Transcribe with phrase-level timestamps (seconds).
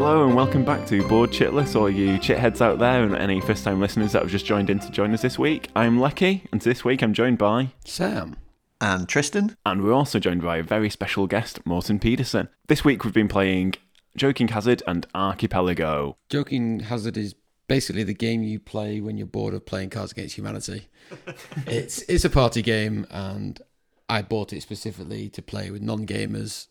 [0.00, 3.64] Hello and welcome back to Board Chitless, all you chitheads out there, and any first
[3.64, 5.70] time listeners that have just joined in to join us this week.
[5.74, 8.36] I'm Lecky, and this week I'm joined by Sam.
[8.80, 9.56] And Tristan.
[9.66, 12.48] And we're also joined by a very special guest, Morten Pedersen.
[12.68, 13.74] This week we've been playing
[14.16, 16.16] Joking Hazard and Archipelago.
[16.28, 17.34] Joking Hazard is
[17.66, 20.86] basically the game you play when you're bored of playing Cards Against Humanity.
[21.66, 23.60] it's it's a party game, and
[24.08, 26.68] I bought it specifically to play with non gamers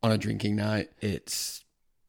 [0.00, 0.92] on a drinking night.
[1.00, 1.64] It's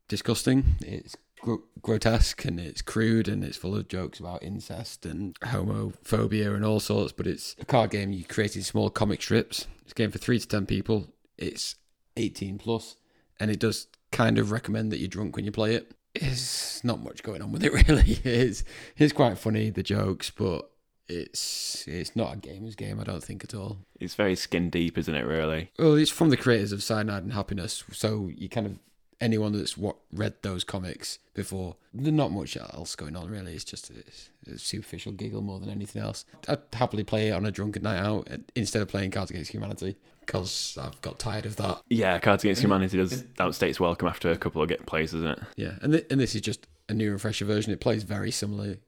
[0.10, 0.76] disgusting.
[0.82, 6.54] It's gr- grotesque and it's crude and it's full of jokes about incest and homophobia
[6.54, 7.14] and all sorts.
[7.14, 9.68] But it's a card game you create in small comic strips.
[9.84, 11.08] It's a game for three to ten people.
[11.38, 11.76] It's
[12.18, 12.98] 18 plus,
[13.40, 15.94] and it does kind of recommend that you're drunk when you play it.
[16.14, 18.20] It's not much going on with it really.
[18.24, 18.64] It's
[18.98, 20.70] it's quite funny the jokes, but
[21.08, 23.00] it's it's not a gamer's game.
[23.00, 23.78] I don't think at all.
[24.00, 25.26] It's very skin deep, isn't it?
[25.26, 25.72] Really.
[25.80, 28.80] Well, it's from the creators of Cyanide and Happiness, so you kind of
[29.22, 33.54] anyone that's what read those comics before, there's not much else going on really.
[33.54, 36.26] It's just a, a, superficial giggle more than anything else.
[36.48, 39.98] I'd happily play it on a drunken night out instead of playing Cards Against Humanity
[40.26, 41.82] because I've got tired of that.
[41.90, 45.28] Yeah, Cards Against Humanity does outstay its welcome after a couple of get plays, doesn't
[45.28, 45.40] it?
[45.56, 47.74] Yeah, and th- and this is just a new and fresher version.
[47.74, 48.80] It plays very similarly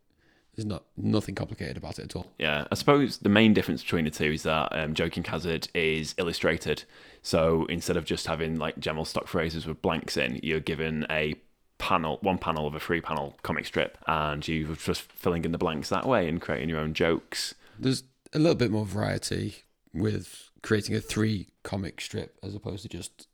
[0.56, 2.28] there's not nothing complicated about it at all.
[2.38, 6.14] Yeah, I suppose the main difference between the two is that um, Joking Hazard is
[6.18, 6.84] illustrated.
[7.22, 11.36] So instead of just having like general stock phrases with blanks in, you're given a
[11.78, 15.58] panel, one panel of a free panel comic strip, and you're just filling in the
[15.58, 17.56] blanks that way and creating your own jokes.
[17.80, 22.90] There's a little bit more variety with creating a three comic strip as opposed to
[22.90, 23.28] just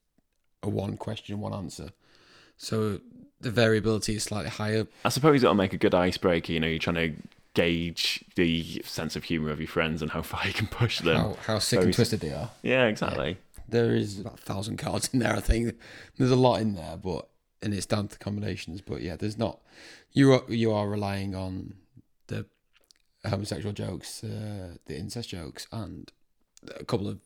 [0.64, 1.90] a one question, one answer.
[2.58, 3.02] So
[3.40, 4.88] the variability is slightly higher.
[5.06, 6.52] I suppose it'll make a good icebreaker.
[6.52, 7.14] You know, you're trying to
[7.54, 11.18] gauge the sense of humour of your friends and how far you can push them.
[11.18, 12.52] How, how sick and twisted they are.
[12.62, 13.30] Yeah, exactly.
[13.30, 13.64] Yeah.
[13.70, 15.76] There is about a thousand cards in there, I think.
[16.18, 17.28] There's a lot in there, but
[17.62, 18.82] and it's down to combinations.
[18.82, 19.60] But yeah, there's not.
[20.14, 21.76] You are you are relying on
[22.28, 22.46] the
[23.26, 26.12] homosexual jokes, uh, the incest jokes, and
[26.80, 27.20] a couple of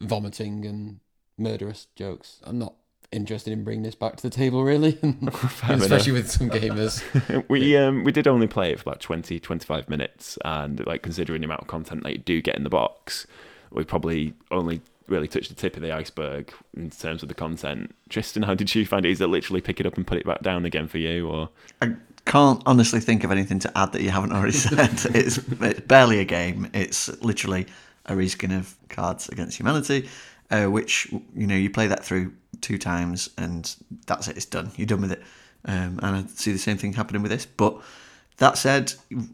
[0.00, 1.00] vomiting and
[1.36, 2.40] murderous jokes.
[2.44, 2.74] I'm not
[3.12, 4.98] interested in bringing this back to the table, really,
[5.68, 7.02] especially with some gamers.
[7.48, 11.40] we um we did only play it for about 20, 25 minutes, and like considering
[11.40, 13.26] the amount of content that you do get in the box,
[13.70, 17.94] we probably only really touched the tip of the iceberg in terms of the content.
[18.08, 19.10] Tristan, how did you find it?
[19.10, 21.48] Is it literally pick it up and put it back down again for you, or?
[21.82, 21.94] I
[22.26, 24.78] can't honestly think of anything to add that you haven't already said.
[25.14, 25.38] it's, it's
[25.80, 26.70] barely a game.
[26.72, 27.66] It's literally
[28.06, 30.08] a reskin of Cards Against Humanity,
[30.50, 33.74] uh, which you know you play that through two times, and
[34.06, 34.36] that's it.
[34.36, 34.70] It's done.
[34.76, 35.22] You're done with it.
[35.64, 37.46] Um, and I see the same thing happening with this.
[37.46, 37.80] But
[38.38, 38.92] that said,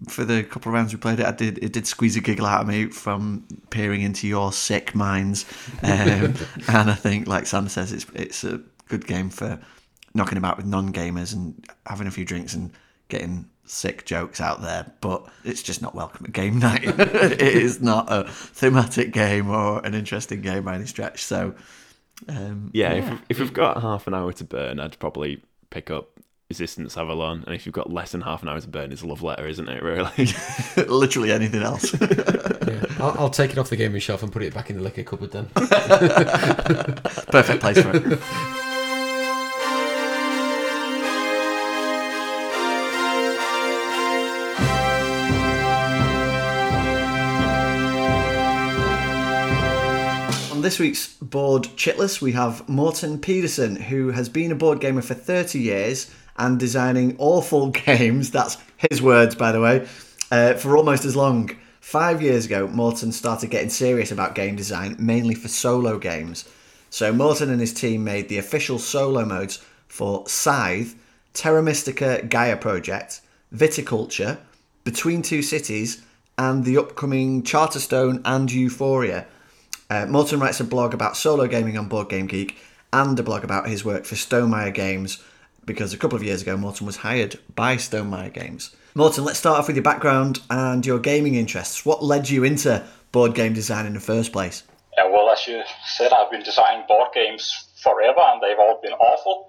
[0.08, 2.46] for the couple of rounds we played it, I did it did squeeze a giggle
[2.46, 5.44] out of me from peering into your sick minds.
[5.82, 6.34] Um,
[6.68, 9.60] and I think, like Sam says, it's it's a good game for
[10.14, 12.72] knocking about with non gamers and having a few drinks and
[13.08, 16.82] getting sick jokes out there, but it's just not welcome at game night.
[16.98, 21.22] it is not a thematic game or an interesting game by any stretch.
[21.22, 21.54] So
[22.28, 23.12] um, yeah, yeah.
[23.12, 26.16] If, if we've got half an hour to burn, I'd probably pick up
[26.48, 29.06] Resistance Avalon, and if you've got less than half an hour to burn, it's a
[29.06, 29.82] love letter, isn't it?
[29.82, 30.32] Really,
[30.88, 31.92] literally anything else.
[32.00, 32.84] yeah.
[33.00, 35.02] I'll, I'll, take it off the gaming shelf and put it back in the liquor
[35.02, 35.32] cupboard.
[35.32, 35.46] Then,
[37.26, 38.20] perfect place for it.
[50.66, 55.14] This week's board chitless, we have Morten Pedersen, who has been a board gamer for
[55.14, 58.32] 30 years and designing awful games.
[58.32, 58.58] That's
[58.90, 59.86] his words, by the way,
[60.32, 61.56] uh, for almost as long.
[61.78, 66.48] Five years ago, Morten started getting serious about game design, mainly for solo games.
[66.90, 70.96] So, Morten and his team made the official solo modes for Scythe,
[71.32, 73.20] Terra Mystica Gaia Project,
[73.54, 74.38] Viticulture,
[74.82, 76.02] Between Two Cities,
[76.36, 79.28] and the upcoming Charterstone and Euphoria.
[79.88, 82.58] Uh, Morten writes a blog about solo gaming on Board Game Geek
[82.92, 85.22] and a blog about his work for Stonemaier Games
[85.64, 88.74] because a couple of years ago Morten was hired by Stonemaier Games.
[88.94, 91.84] Morten, let's start off with your background and your gaming interests.
[91.84, 94.62] What led you into board game design in the first place?
[94.96, 98.92] Yeah, well, as you said, I've been designing board games forever and they've all been
[98.92, 99.48] awful.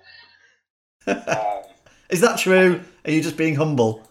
[1.07, 1.63] um,
[2.09, 2.81] Is that true?
[3.05, 4.07] Are you just being humble?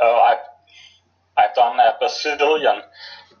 [0.00, 2.82] Oh, I've, I've done a bazillion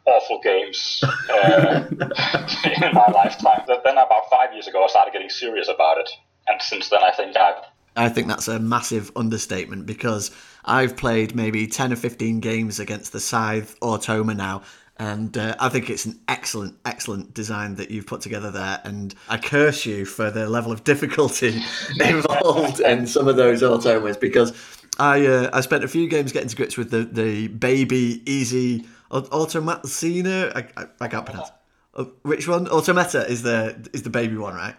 [0.06, 3.62] awful games uh, in my lifetime.
[3.66, 6.10] But then about five years ago, I started getting serious about it,
[6.48, 7.64] and since then, I think I've.
[7.94, 10.30] I think that's a massive understatement because
[10.64, 14.62] I've played maybe ten or fifteen games against the Scythe Automa now,
[14.98, 18.80] And uh, I think it's an excellent, excellent design that you've put together there.
[18.84, 21.62] And I curse you for the level of difficulty
[22.00, 24.52] involved in some of those automas because
[24.98, 28.86] I uh, I spent a few games getting to grips with the, the baby easy
[29.12, 30.54] automatacina.
[30.56, 31.50] I, I, I can't pronounce.
[31.94, 32.66] Uh, which one?
[32.66, 34.74] Autometta is the is the baby one, right?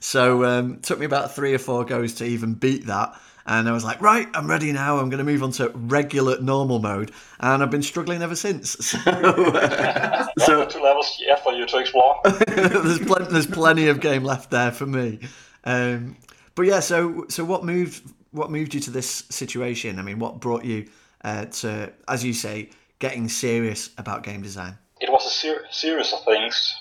[0.00, 3.18] So um, took me about three or four goes to even beat that.
[3.48, 4.98] And I was like, right, I'm ready now.
[4.98, 8.76] I'm going to move on to regular normal mode, and I've been struggling ever since.
[9.06, 12.20] So, uh, so two levels yet for you to explore.
[12.46, 15.20] there's plenty, there's plenty of game left there for me.
[15.64, 16.16] Um,
[16.54, 18.02] but yeah, so so what moved
[18.32, 19.98] what moved you to this situation?
[19.98, 20.88] I mean, what brought you
[21.22, 24.78] uh, to, as you say, getting serious about game design?
[25.00, 26.74] It was a ser- series of things.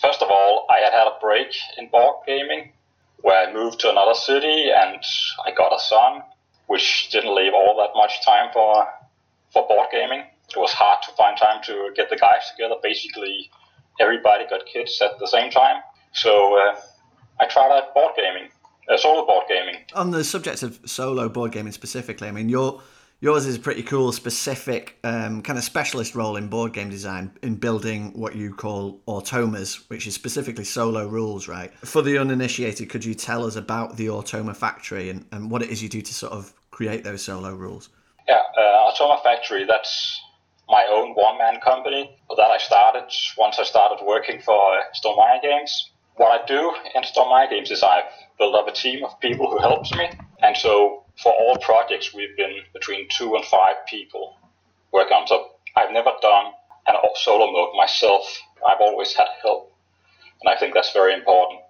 [0.00, 1.48] First of all, I had had a break
[1.78, 2.72] in board gaming
[3.22, 5.02] where I moved to another city and
[5.44, 6.22] I got a son,
[6.66, 8.86] which didn't leave all that much time for
[9.52, 10.24] for board gaming.
[10.48, 12.76] It was hard to find time to get the guys together.
[12.82, 13.50] Basically,
[13.98, 15.82] everybody got kids at the same time.
[16.12, 16.76] So uh,
[17.40, 18.48] I tried out board gaming,
[18.88, 19.76] uh, solo board gaming.
[19.94, 22.80] On the subject of solo board gaming specifically, I mean, you're
[23.20, 27.32] yours is a pretty cool, specific, um, kind of specialist role in board game design
[27.42, 31.72] in building what you call automas, which is specifically solo rules, right?
[31.80, 35.70] For the uninitiated, could you tell us about the Automa Factory and, and what it
[35.70, 37.88] is you do to sort of create those solo rules?
[38.28, 40.20] Yeah, uh, Automa Factory, that's
[40.68, 43.08] my own one man company that I started
[43.38, 44.60] once I started working for
[45.00, 45.90] Stonemaier Games.
[46.16, 48.04] What I do in Stonemaier Games is I've
[48.38, 50.10] built up a team of people who helps me.
[50.42, 54.36] And so for all projects, we've been between two and five people
[54.92, 55.26] working on.
[55.26, 56.52] So I've never done
[56.86, 58.22] an solo mode myself.
[58.66, 59.72] I've always had help,
[60.42, 61.60] and I think that's very important.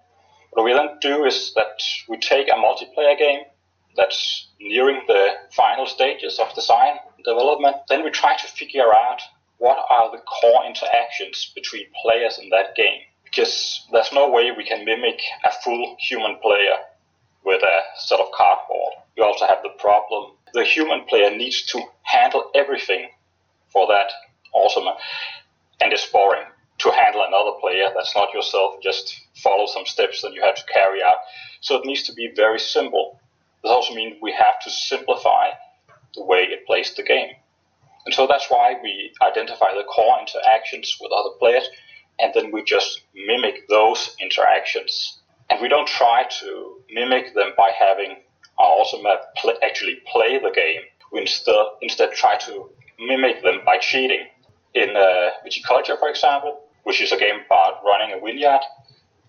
[0.51, 3.41] What we then do is that we take a multiplayer game
[3.95, 7.77] that's nearing the final stages of design development.
[7.89, 9.21] Then we try to figure out
[9.57, 13.01] what are the core interactions between players in that game.
[13.23, 16.77] Because there's no way we can mimic a full human player
[17.43, 18.93] with a set of cardboard.
[19.17, 23.09] You also have the problem the human player needs to handle everything
[23.71, 24.09] for that
[24.53, 24.95] Automa,
[25.81, 26.43] and it's boring
[26.79, 29.05] to handle another player that's not yourself, just
[29.35, 31.19] follow some steps that you have to carry out.
[31.61, 33.19] So it needs to be very simple.
[33.63, 35.45] This also means we have to simplify
[36.15, 37.31] the way it plays the game.
[38.05, 41.67] And so that's why we identify the core interactions with other players
[42.19, 45.19] and then we just mimic those interactions
[45.49, 48.17] and we don't try to mimic them by having
[48.63, 50.81] automat pl- actually play the game.
[51.11, 52.69] We instead, instead try to
[52.99, 54.25] mimic them by cheating.
[54.73, 58.61] In uh, Viticulture, for example, which is a game about running a vineyard,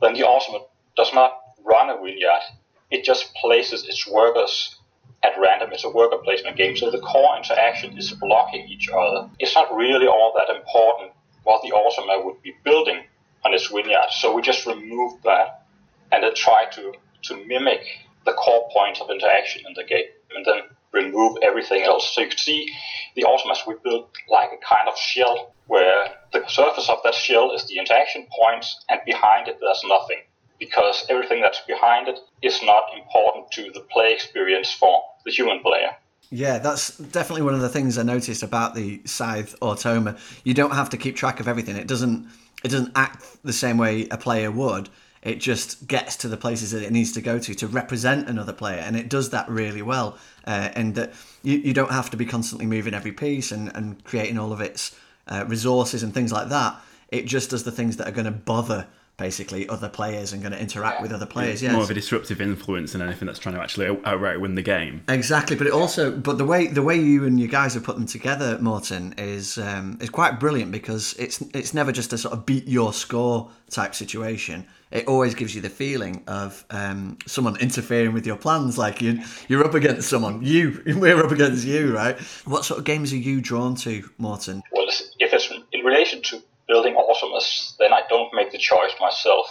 [0.01, 1.33] then the automat does not
[1.65, 2.43] run a vineyard.
[2.91, 4.77] It just places its workers
[5.23, 5.71] at random.
[5.73, 9.29] It's a worker placement game, so the core interaction is blocking each other.
[9.39, 11.13] It's not really all that important
[11.45, 13.05] what the automat would be building
[13.45, 15.67] on its vineyard, so we just remove that
[16.13, 16.93] and then try to,
[17.23, 17.81] to mimic
[18.25, 20.63] the core points of interaction in the game and then
[20.93, 22.15] remove everything else.
[22.15, 22.71] So you can see
[23.15, 27.53] the automats we built like a kind of shell where the surface of that shell
[27.53, 30.19] is the interaction points and behind it there's nothing
[30.59, 35.61] because everything that's behind it is not important to the play experience for the human
[35.61, 35.91] player.
[36.31, 40.19] Yeah, that's definitely one of the things I noticed about the Scythe Automa.
[40.45, 41.77] You don't have to keep track of everything.
[41.77, 42.29] It doesn't
[42.65, 44.89] it doesn't act the same way a player would
[45.23, 48.53] it just gets to the places that it needs to go to to represent another
[48.53, 52.17] player and it does that really well uh, and that you, you don't have to
[52.17, 54.97] be constantly moving every piece and, and creating all of its
[55.29, 56.77] uh, resources and things like that
[57.11, 58.87] it just does the things that are going to bother
[59.19, 61.61] basically other players and going to interact with other players.
[61.61, 64.63] Yeah, more of a disruptive influence than anything that's trying to actually outright win the
[64.63, 65.03] game.
[65.09, 67.97] Exactly, but it also, but the way the way you and your guys have put
[67.97, 72.33] them together, Morten, is um, is quite brilliant because it's it's never just a sort
[72.33, 74.67] of beat your score type situation.
[74.91, 79.23] It always gives you the feeling of um, someone interfering with your plans, like you
[79.49, 80.43] you're up against someone.
[80.43, 82.19] You we're up against you, right?
[82.45, 84.63] What sort of games are you drawn to, Morten?
[84.73, 89.47] Well, if it's in relation to building automas, then I don't make the choice myself.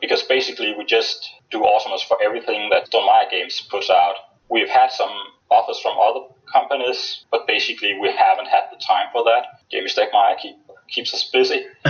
[0.00, 4.16] Because basically we just do automas for everything that Stonemaier Games puts out.
[4.50, 5.10] We've had some
[5.50, 9.44] offers from other companies, but basically we haven't had the time for that.
[9.72, 10.56] Jamey Stegmaier keep,
[10.88, 11.64] keeps us busy.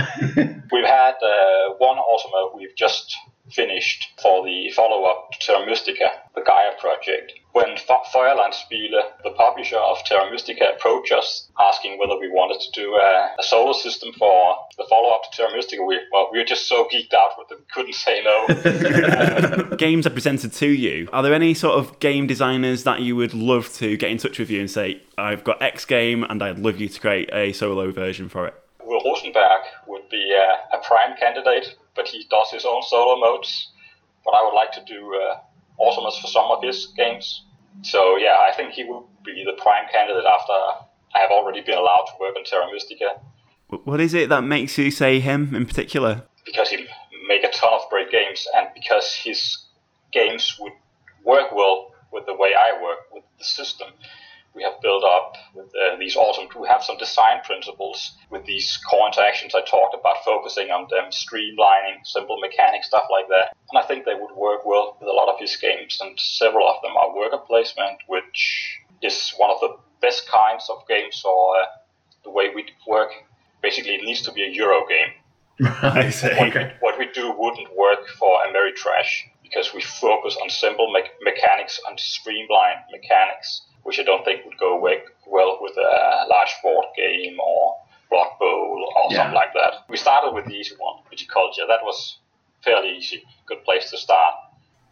[0.71, 3.15] we've had uh, one automa we've just
[3.51, 7.33] finished for the follow-up to Terra Mystica, the Gaia project.
[7.51, 12.95] When Feuerlandspiele, the publisher of Terra Mystica, approached us asking whether we wanted to do
[12.95, 16.67] a, a solo system for the follow-up to Terra Mystica, we, well, we were just
[16.67, 19.75] so geeked out with it, we couldn't say no.
[19.77, 21.07] Games are presented to you.
[21.13, 24.39] Are there any sort of game designers that you would love to get in touch
[24.39, 27.53] with you and say, I've got X game and I'd love you to create a
[27.53, 28.55] solo version for it?
[28.85, 33.71] Uwe Rosenberg would be a, a prime candidate, but he does his own solo modes.
[34.23, 35.37] But I would like to do uh,
[35.79, 37.43] Automas for some of his games.
[37.81, 40.53] So yeah, I think he would be the prime candidate after
[41.15, 43.19] I have already been allowed to work on Terra Mystica.
[43.83, 46.23] What is it that makes you say him in particular?
[46.45, 46.85] Because he
[47.27, 49.57] make a ton of great games, and because his
[50.11, 50.73] games would
[51.23, 53.89] work well with the way I work with the system
[54.55, 56.47] we have built up with uh, these Automa.
[56.59, 61.11] We have some design principles with these core interactions I talked about, focusing on them,
[61.11, 63.55] streamlining simple mechanics, stuff like that.
[63.71, 66.67] And I think they would work well with a lot of his games, and several
[66.67, 71.57] of them are worker placement, which is one of the best kinds of games or
[71.57, 71.65] uh,
[72.23, 73.11] the way we work.
[73.61, 75.11] Basically, it needs to be a Euro game.
[75.81, 76.33] I see.
[76.35, 81.79] What, what we do wouldn't work for Ameritrash because we focus on simple me- mechanics
[81.87, 86.85] and streamlined mechanics which I don't think would go away well with a large board
[86.97, 87.75] game or
[88.09, 89.17] Blood Bowl or yeah.
[89.17, 89.85] something like that.
[89.87, 91.67] We started with the easy one, Viticulture.
[91.67, 92.17] That was
[92.63, 94.33] fairly easy, good place to start.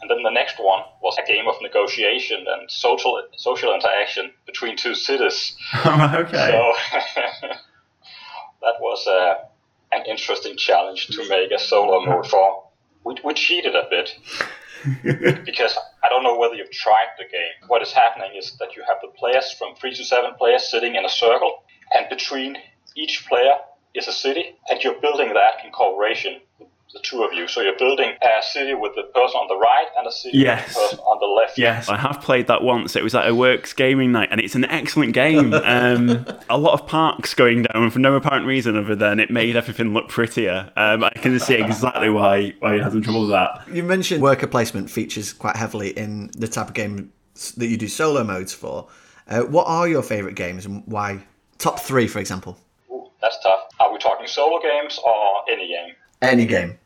[0.01, 4.77] And then the next one was a game of negotiation and social social interaction between
[4.77, 5.55] two cities.
[5.85, 6.51] okay.
[6.51, 6.73] So
[8.61, 9.35] that was uh,
[9.91, 12.63] an interesting challenge to make a solo mode for.
[13.05, 14.15] We, we cheated a bit
[15.45, 17.67] because I don't know whether you've tried the game.
[17.67, 20.95] What is happening is that you have the players from three to seven players sitting
[20.95, 22.57] in a circle, and between
[22.95, 23.53] each player
[23.95, 26.41] is a city, and you're building that in cooperation
[26.93, 27.47] the two of you.
[27.47, 30.67] So you're building a city with the person on the right and a city yes.
[30.67, 31.57] with the person on the left.
[31.57, 32.95] Yes, I have played that once.
[32.95, 35.53] It was at a works gaming night, and it's an excellent game.
[35.73, 39.55] Um, a lot of parks going down for no apparent reason other than it made
[39.55, 40.71] everything look prettier.
[40.75, 43.67] Um, I can see exactly why why he has some trouble with that.
[43.71, 47.11] You mentioned worker placement features quite heavily in the type of game
[47.57, 48.87] that you do solo modes for.
[49.27, 51.23] Uh, what are your favourite games and why?
[51.57, 52.57] Top three, for example.
[52.91, 53.61] Ooh, that's tough.
[53.79, 55.15] Are we talking solo games or
[55.49, 55.95] any game?
[56.21, 56.77] Any game.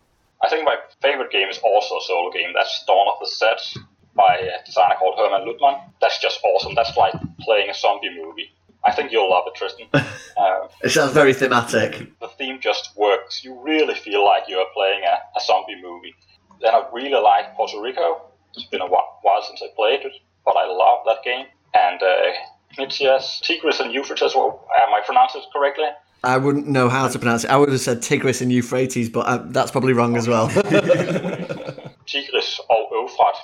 [0.48, 2.54] I think my favorite game is also a solo game.
[2.56, 3.78] That's Dawn of the Zeds
[4.16, 5.82] by a designer called Hermann Luttmann.
[6.00, 6.74] That's just awesome.
[6.74, 8.50] That's like playing a zombie movie.
[8.86, 9.88] I think you'll love it, Tristan.
[9.94, 12.18] Uh, it sounds very thematic.
[12.22, 13.44] The theme just works.
[13.44, 16.16] You really feel like you're playing a, a zombie movie.
[16.62, 18.22] Then I really like Puerto Rico.
[18.56, 20.14] It's been a while since I played it,
[20.46, 21.46] but I love that game.
[21.74, 22.32] And uh,
[22.78, 25.90] Knizia, Tigris and Euphrates, well, am I pronouncing it correctly?
[26.24, 27.50] I wouldn't know how to pronounce it.
[27.50, 30.48] I would have said Tigris and Euphrates, but uh, that's probably wrong as well.
[32.08, 33.36] Tigris or Euphrat,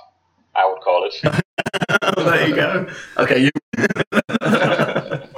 [0.55, 1.15] I would call it.
[2.17, 2.87] there you go.
[3.17, 3.49] Okay, you.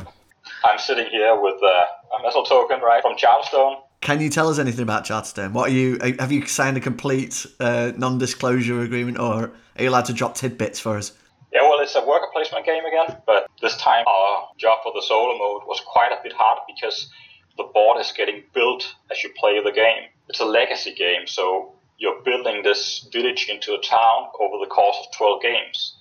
[0.65, 3.81] I'm sitting here with uh, a metal token, right, from Charterstone.
[4.01, 5.51] Can you tell us anything about Charterstone?
[5.51, 5.97] What are you?
[6.19, 10.79] Have you signed a complete uh, non-disclosure agreement, or are you allowed to drop tidbits
[10.79, 11.11] for us?
[11.53, 15.01] Yeah, well, it's a worker placement game again, but this time our job for the
[15.01, 17.09] solo mode was quite a bit hard because
[17.57, 20.09] the board is getting built as you play the game.
[20.29, 24.97] It's a legacy game, so you're building this village into a town over the course
[24.99, 25.95] of 12 games.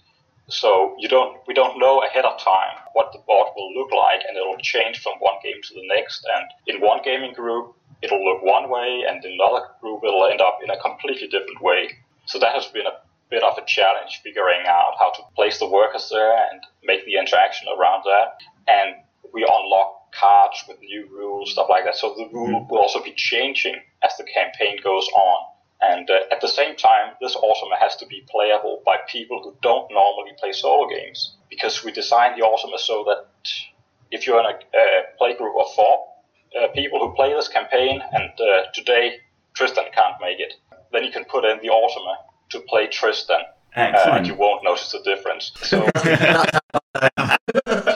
[0.49, 4.21] So you don't, we don't know ahead of time what the board will look like,
[4.29, 6.27] and it'll change from one game to the next.
[6.37, 10.41] And in one gaming group, it'll look one way, and in another group, it'll end
[10.41, 11.89] up in a completely different way.
[12.27, 15.69] So that has been a bit of a challenge figuring out how to place the
[15.69, 18.41] workers there and make the interaction around that.
[18.69, 18.97] And
[19.33, 21.97] we unlock cards with new rules, stuff like that.
[21.97, 22.71] So the rule mm.
[22.71, 25.47] will also be changing as the campaign goes on.
[25.81, 29.55] And uh, at the same time, this Automa has to be playable by people who
[29.61, 33.27] don't normally play solo games because we designed the Automa so that
[34.11, 36.07] if you're in a uh, play group of four
[36.59, 39.19] uh, people who play this campaign and uh, today
[39.55, 40.55] Tristan can't make it,
[40.93, 42.17] then you can put in the Automa
[42.51, 43.41] to play Tristan.
[43.77, 45.51] Uh, and you won't notice the difference.
[45.65, 46.01] So, so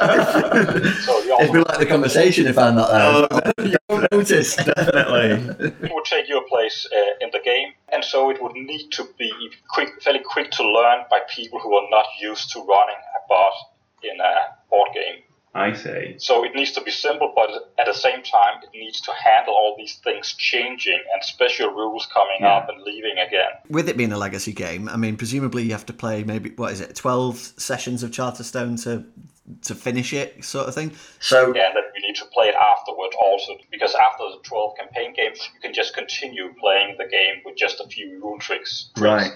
[0.58, 3.28] It'd be like the conversation if I'm not there.
[3.30, 4.56] Oh, you won't notice.
[4.56, 5.66] Definitely.
[5.66, 9.06] It would take your place uh, in the game, and so it would need to
[9.18, 9.32] be
[9.68, 13.52] quick, fairly quick to learn by people who are not used to running a bot
[14.02, 14.34] in a
[14.70, 15.22] board game.
[15.54, 16.14] I see.
[16.18, 19.54] So it needs to be simple, but at the same time, it needs to handle
[19.54, 22.56] all these things changing and special rules coming yeah.
[22.56, 23.50] up and leaving again.
[23.68, 26.72] With it being a legacy game, I mean, presumably you have to play maybe what
[26.72, 29.04] is it, twelve sessions of Charterstone to
[29.62, 30.92] to finish it, sort of thing.
[31.20, 34.76] So yeah, that then we need to play it afterward also, because after the twelve
[34.78, 38.90] campaign games, you can just continue playing the game with just a few rule tricks.
[38.98, 39.30] Right.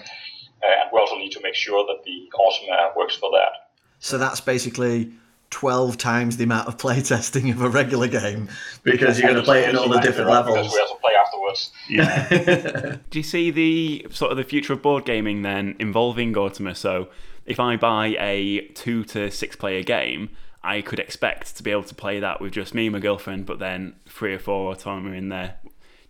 [0.63, 3.71] Uh, and we also need to make sure that the Automa works for that.
[3.99, 5.11] So that's basically
[5.49, 8.49] 12 times the amount of playtesting of a regular game
[8.83, 10.57] because you're going to play it in all the different levels.
[10.57, 11.71] Because we also play afterwards.
[11.87, 12.97] Yeah.
[13.09, 16.75] Do you see the sort of the future of board gaming then involving Gortimer?
[16.75, 17.09] So
[17.45, 20.29] if I buy a two to six player game,
[20.63, 23.45] I could expect to be able to play that with just me and my girlfriend,
[23.45, 25.55] but then three or four Automa in there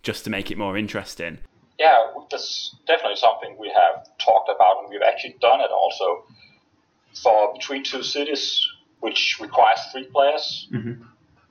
[0.02, 1.38] just to make it more interesting.
[1.78, 6.24] Yeah, that's definitely something we have talked about, and we've actually done it also
[7.20, 8.64] for Between Two Cities,
[9.00, 10.68] which requires three players.
[10.72, 11.02] Mm-hmm.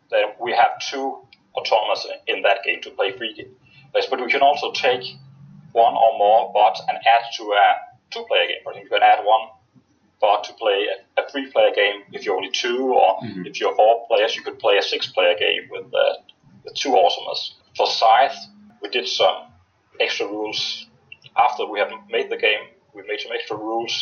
[0.10, 1.18] Then we have two
[1.58, 3.48] automas in that game to play three
[3.92, 5.04] players, but we can also take
[5.74, 7.76] one or more bots and add to a
[8.12, 8.58] two-player game.
[8.64, 9.50] For example, you can add one
[10.24, 13.46] bot to play a, a three-player game if you're only two, or Mhm.
[13.50, 16.14] if you're four players, you could play a six-player game with uh,
[16.64, 17.40] with two automas.
[17.78, 18.40] For Scythe,
[18.82, 19.38] we did some
[20.06, 20.60] extra rules
[21.46, 22.64] after we have made the game.
[22.96, 23.94] We made some extra rules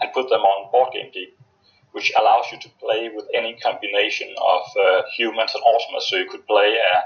[0.00, 1.32] and put them on Board Game Geek,
[1.96, 6.02] which allows you to play with any combination of uh, humans and automas.
[6.08, 7.00] So you could play uh,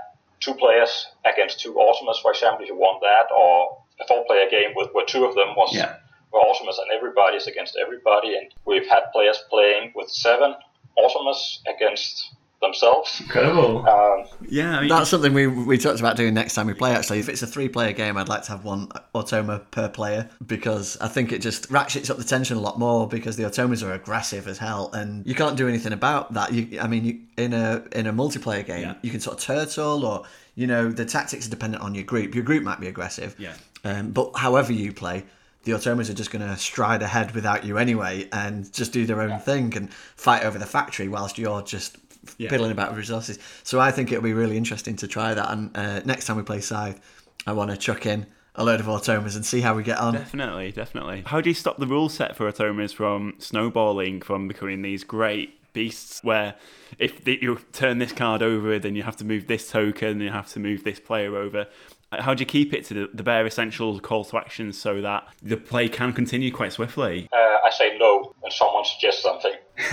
[0.44, 0.92] two players
[1.32, 3.54] against two automas, for example, if you want that, or
[4.02, 5.96] a four-player game with where two of them was Yeah.
[6.32, 8.36] Were automas and everybody is against everybody.
[8.36, 10.54] And we've had players playing with seven
[10.98, 13.20] automas against themselves.
[13.20, 13.88] Incredible.
[13.88, 16.92] Um, Yeah, I mean, That's something we we talked about doing next time we play.
[16.92, 20.96] Actually, if it's a three-player game, I'd like to have one automa per player because
[21.00, 23.92] I think it just ratchets up the tension a lot more because the automas are
[23.92, 26.52] aggressive as hell, and you can't do anything about that.
[26.52, 28.94] You, I mean, you, in a in a multiplayer game, Yeah.
[29.02, 30.24] you can sort of turtle, or
[30.56, 32.34] you know, the tactics are dependent on your group.
[32.34, 33.54] Your group might be aggressive, Yeah.
[33.84, 35.22] Um, but however you play.
[35.68, 39.20] The automas are just going to stride ahead without you anyway, and just do their
[39.20, 41.98] own thing and fight over the factory whilst you're just
[42.38, 42.48] Yeah.
[42.48, 43.38] piddling about with resources.
[43.64, 45.50] So I think it'll be really interesting to try that.
[45.52, 46.98] And uh, next time we play Scythe,
[47.46, 50.14] I want to chuck in a load of automas and see how we get on.
[50.14, 51.22] Definitely, definitely.
[51.26, 55.54] How do you stop the rule set for automas from snowballing, from becoming these great
[55.74, 56.54] beasts where
[56.98, 60.30] if you turn this card over, then you have to move this token, and you
[60.30, 61.66] have to move this player over?
[62.10, 65.28] How do you keep it to the, the bare essential call to action so that
[65.42, 67.28] the play can continue quite swiftly?
[67.32, 69.52] uh, I say no when someone suggests something.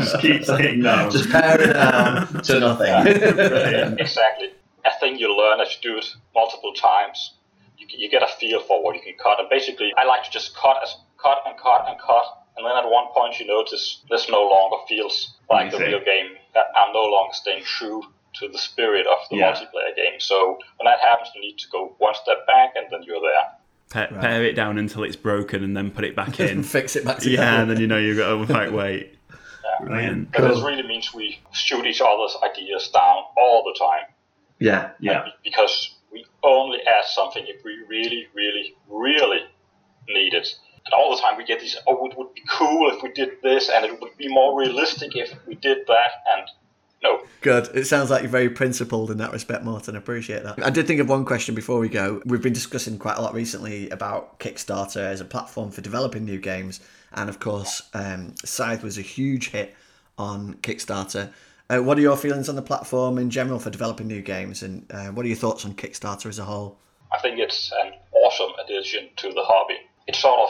[0.00, 1.08] Just keep saying no.
[1.10, 3.98] Just pare it down to nothing.
[3.98, 4.50] exactly.
[4.84, 7.34] A thing you learn as you do it multiple times.
[7.76, 9.38] You, you get a feel for what you can cut.
[9.38, 12.24] And basically, I like to just cut, as, cut and cut and cut.
[12.56, 16.00] And then at one point, you notice this no longer feels like I the real
[16.00, 16.34] game.
[16.54, 18.02] That I'm no longer staying true
[18.34, 19.52] to the spirit of the Yeah.
[19.52, 20.18] multiplayer game.
[20.20, 23.48] So when that happens, you need to go one step back, and then you're there.
[24.10, 26.62] Pa- Pare it down until it's broken and then put it back in.
[26.62, 27.42] Fix it back together.
[27.42, 29.14] yeah, and then you know you've got to right weight.
[29.80, 30.32] Brilliant.
[30.32, 34.12] But this really means we shoot each other's ideas down all the time.
[34.58, 34.90] Yeah.
[34.98, 35.24] Yeah.
[35.24, 39.42] Be- because we only add something if we really, really, really
[40.08, 40.48] need it.
[40.84, 43.40] And all the time we get these, oh, it would be cool if we did
[43.42, 46.48] this, and it would be more realistic if we did that, and
[47.02, 47.22] no.
[47.40, 47.68] Good.
[47.74, 49.94] It sounds like you're very principled in that respect, Martin.
[49.94, 50.64] I appreciate that.
[50.64, 52.20] I did think of one question before we go.
[52.24, 56.38] We've been discussing quite a lot recently about Kickstarter as a platform for developing new
[56.40, 56.80] games.
[57.12, 59.74] And of course, um, Scythe was a huge hit
[60.18, 61.32] on Kickstarter.
[61.70, 64.62] Uh, what are your feelings on the platform in general for developing new games?
[64.62, 66.78] And uh, what are your thoughts on Kickstarter as a whole?
[67.12, 69.78] I think it's an awesome addition to the hobby.
[70.06, 70.48] It sort of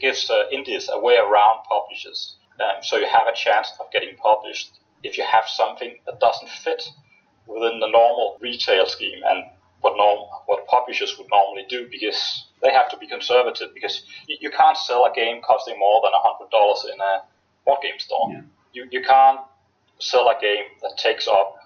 [0.00, 2.36] gives uh, indies a way around publishers.
[2.60, 6.48] Um, so you have a chance of getting published if you have something that doesn't
[6.48, 6.82] fit
[7.46, 9.44] within the normal retail scheme and
[9.80, 14.36] what norm, what publishers would normally do because they have to be conservative because you,
[14.40, 17.22] you can't sell a game costing more than $100 in a
[17.64, 18.28] board game store.
[18.30, 18.42] Yeah.
[18.72, 19.40] You, you can't
[19.98, 21.56] sell a game that takes up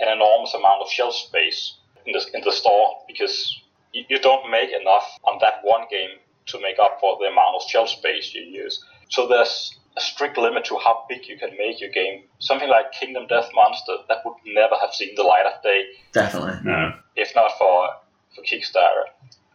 [0.00, 3.60] an enormous amount of shelf space in the, in the store because
[3.92, 7.56] you, you don't make enough on that one game to make up for the amount
[7.56, 8.84] of shelf space you use.
[9.10, 12.24] So there's a strict limit to how big you can make your game.
[12.40, 16.58] Something like Kingdom Death Monster that would never have seen the light of day Definitely.
[16.64, 16.94] No.
[17.16, 17.88] if not for
[18.34, 19.06] for Kickstarter.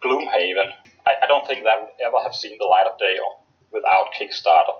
[0.04, 0.71] Gloomhaven,
[1.06, 3.17] I, I don't think that would ever have seen the light of day
[3.73, 4.73] without Kickstarter.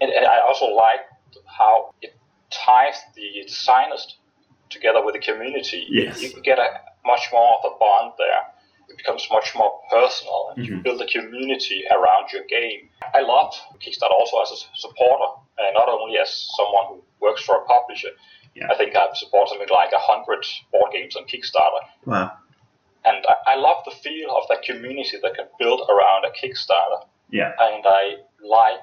[0.00, 1.00] And, and I also like
[1.46, 2.14] how it
[2.50, 4.16] ties the designers
[4.68, 5.86] together with the community.
[5.88, 6.20] Yes.
[6.20, 6.66] You, you get a
[7.06, 8.42] much more of a bond there.
[8.88, 10.82] It becomes much more personal, and you Mhm.
[10.84, 12.90] build a community around your game.
[13.14, 17.56] I love Kickstarter also as a supporter, and not only as someone who works for
[17.56, 18.10] a publisher.
[18.54, 18.68] Yeah.
[18.70, 21.82] I think I've supported something like a hundred board games on Kickstarter.
[22.06, 22.32] Wow.
[23.04, 27.06] And I, I love the feel of that community that can build around a Kickstarter.
[27.30, 27.52] Yeah.
[27.58, 28.80] And I like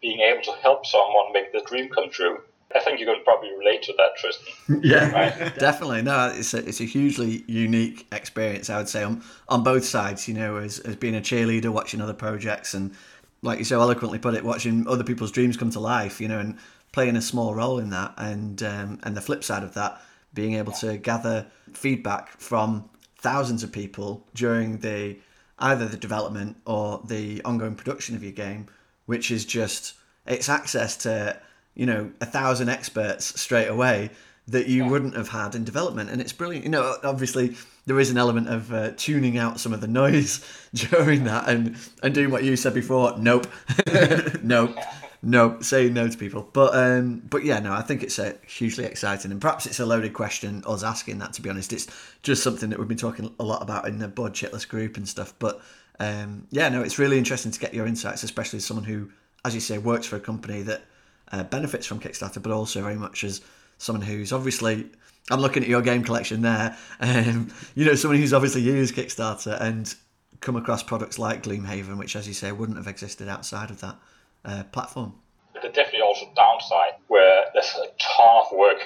[0.00, 2.42] being able to help someone make the dream come true.
[2.76, 4.80] I think you can probably relate to that, Tristan.
[4.84, 5.58] Yeah, Right.
[5.58, 6.02] definitely.
[6.02, 10.28] No, it's a, it's a hugely unique experience, I would say, on, on both sides,
[10.28, 12.94] you know, as, as being a cheerleader, watching other projects, and
[13.42, 16.38] like you so eloquently put it, watching other people's dreams come to life, you know,
[16.38, 16.56] and
[16.92, 18.14] playing a small role in that.
[18.16, 20.00] And, um, and the flip side of that,
[20.34, 25.16] being able to gather feedback from thousands of people during the
[25.58, 28.66] either the development or the ongoing production of your game,
[29.06, 29.94] which is just
[30.26, 31.38] it's access to
[31.76, 34.10] you know, a thousand experts straight away
[34.48, 36.10] that you wouldn't have had in development.
[36.10, 36.64] And it's brilliant.
[36.64, 40.44] You know, obviously there is an element of uh, tuning out some of the noise
[40.74, 43.16] during that and, and doing what you said before.
[43.18, 43.46] Nope.
[44.42, 44.76] nope.
[45.22, 46.48] nope saying no to people.
[46.52, 49.86] But um, but yeah, no, I think it's uh, hugely exciting, and perhaps it's a
[49.86, 50.62] loaded question.
[50.66, 51.88] Us asking that, to be honest, it's
[52.22, 55.08] just something that we've been talking a lot about in the Board Chitless group and
[55.08, 55.34] stuff.
[55.38, 55.60] But
[55.98, 59.10] um, yeah, no, it's really interesting to get your insights, especially as someone who,
[59.44, 60.84] as you say, works for a company that
[61.32, 63.40] uh, benefits from Kickstarter, but also very much as
[63.78, 64.86] someone who's obviously.
[65.28, 66.76] I'm looking at your game collection there.
[67.00, 69.92] Um, you know, someone who's obviously used Kickstarter and
[70.40, 73.96] come across products like Gloomhaven, which, as you say, wouldn't have existed outside of that
[74.44, 75.14] uh, platform.
[75.52, 78.78] There's definitely also downside where there's a ton of work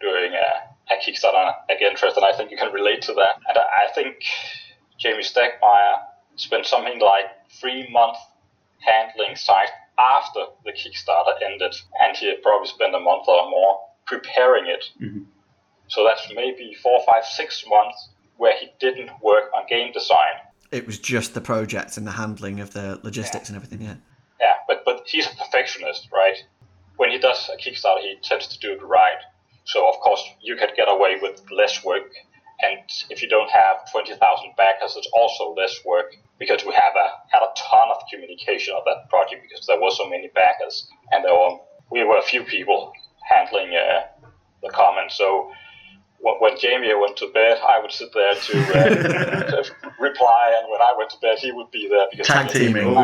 [0.00, 2.24] doing a, a Kickstarter again, Tristan.
[2.24, 3.40] I think you can relate to that.
[3.48, 4.16] And I, think
[5.02, 6.02] Jamey Stegmaier
[6.36, 8.20] spent something like three months
[8.80, 13.80] handling Scythe after the Kickstarter ended, and he had probably spent a month or more
[14.06, 14.84] preparing it.
[15.00, 15.22] Mm-hmm.
[15.88, 20.40] So that's maybe four, five, six months where he didn't work on game design.
[20.72, 23.54] It was just the project and the handling of the logistics yeah.
[23.54, 23.96] and everything, yeah.
[24.40, 26.42] Yeah, but but he's a perfectionist, right?
[26.96, 29.18] When he does a Kickstarter, he tends to do it right.
[29.64, 32.10] So of course you can get away with less work,
[32.62, 32.80] and
[33.10, 37.08] if you don't have twenty thousand backers, it's also less work because we have a,
[37.30, 41.24] had a ton of communication of that project because there were so many backers, and
[41.24, 41.58] there were
[41.90, 42.92] we were a few people
[43.28, 44.02] handling uh,
[44.62, 45.16] the comments.
[45.16, 45.50] So
[46.24, 50.80] when Jamey went to bed, I would sit there to, uh, to, reply, and when
[50.80, 52.94] I went to bed, he would be there because tag teaming.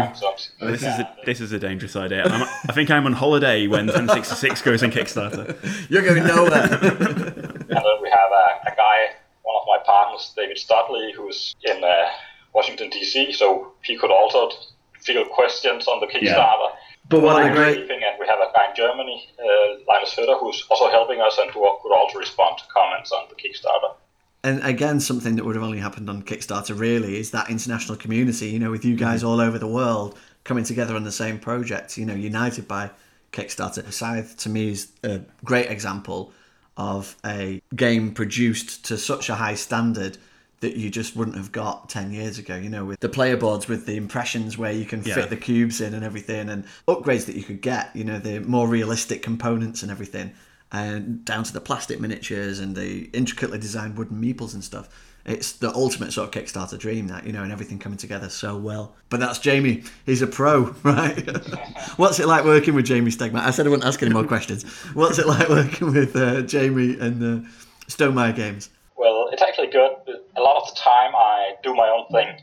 [0.61, 2.25] this is a, this is a dangerous idea.
[2.25, 5.55] I'm, i think I'm on holiday when 1066 goes on Kickstarter.
[5.91, 6.63] You're going nowhere.
[6.63, 11.85] and then we have a, a, guy, one of my partners, David Studley, who's in
[11.85, 12.09] uh,
[12.53, 14.51] Washington D.C., so he could also
[15.01, 16.23] field questions on the Kickstarter.
[16.23, 16.77] Yeah.
[17.09, 17.79] But what I great...
[17.79, 21.51] And we have a guy in Germany, uh, Lines Hutter, who's also helping us and
[21.51, 23.95] who could also respond to comments on the Kickstarter.
[24.43, 28.49] And again, something that would have only happened on Kickstarter really is that international community,
[28.49, 29.29] you know, with you guys mm-hmm.
[29.29, 32.91] all over the world coming together on the same project, you know, united by
[33.33, 33.93] Kickstarter.
[33.93, 36.33] Scythe to me is a great example
[36.77, 40.17] of a game produced to such a high standard
[40.61, 43.67] that you just wouldn't have got 10 years ago, you know, with the player boards,
[43.67, 45.15] with the impressions where you can yeah.
[45.15, 48.41] fit the cubes in and everything, and upgrades that you could get, you know, the
[48.41, 50.33] more realistic components and everything,
[50.73, 54.89] and down to the plastic miniatures and the intricately designed wooden meeples and stuff.
[55.25, 58.57] It's the ultimate sort of Kickstarter dream, that, you know, and everything coming together so
[58.57, 58.95] well.
[59.11, 59.87] But that's Jamey.
[60.07, 61.19] He's a pro, right?
[61.97, 63.41] What's it like working with Jamey Stegmaier?
[63.41, 64.65] I said I wouldn't ask any more questions.
[64.95, 67.51] What's it like working with uh, Jamey and the uh,
[67.89, 68.71] Stonemaier Games?
[68.97, 69.93] Well, it's actually good.
[70.37, 72.43] A lot of the time, I do my own thing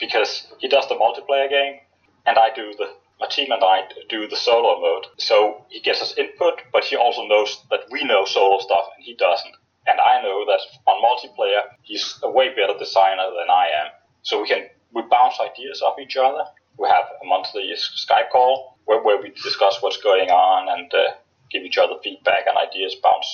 [0.00, 1.80] because he does the multiplayer game,
[2.26, 5.06] and I do the my team and I do the solo mode.
[5.18, 9.04] So he gets us input, but he also knows that we know solo stuff and
[9.04, 9.54] he doesn't.
[9.86, 13.92] And I know that on multiplayer, he's a way better designer than I am.
[14.22, 16.44] So we can we bounce ideas off each other.
[16.78, 21.12] We have a monthly Skype call where, where we discuss what's going on and uh,
[21.50, 23.28] give each other feedback and ideas bounce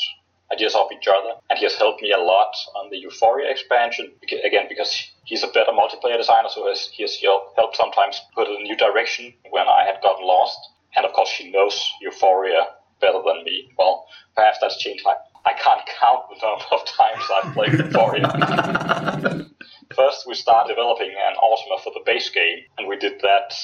[0.53, 1.35] ideas of each other.
[1.51, 4.13] And he has helped me a lot on the Euphoria expansion,
[4.45, 4.93] again, because
[5.25, 7.19] he's a better multiplayer designer, so he has
[7.57, 10.59] helped sometimes put a new direction when I had gotten lost.
[10.97, 12.69] And of course, he knows Euphoria
[13.01, 13.73] better than me.
[13.79, 15.05] Well, perhaps that's changed.
[15.07, 15.15] I,
[15.49, 19.47] I can't count the number of times I've played Euphoria.
[19.95, 23.55] First, we started developing an Ultima for the base game, and we did that,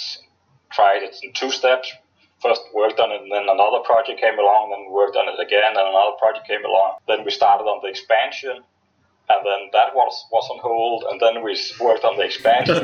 [0.70, 1.92] tried it in two steps
[2.42, 5.38] first worked on it, and then another project came along, then we worked on it
[5.40, 6.98] again, and another project came along.
[7.06, 8.60] Then we started on the expansion,
[9.30, 12.82] and then that was was on hold, and then we worked on the expansion.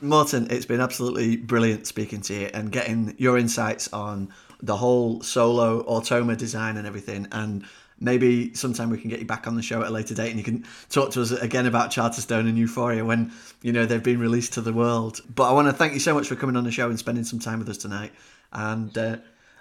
[0.06, 5.20] Morten, it's been absolutely brilliant speaking to you and getting your insights on the whole
[5.22, 7.64] solo automa design and everything, and
[8.00, 10.38] maybe sometime we can get you back on the show at a later date and
[10.38, 14.18] you can talk to us again about Charterstone and Euphoria when you know they've been
[14.20, 15.20] released to the world.
[15.34, 17.24] But I want to thank you so much for coming on the show and spending
[17.24, 18.12] some time with us tonight.
[18.52, 19.16] And uh,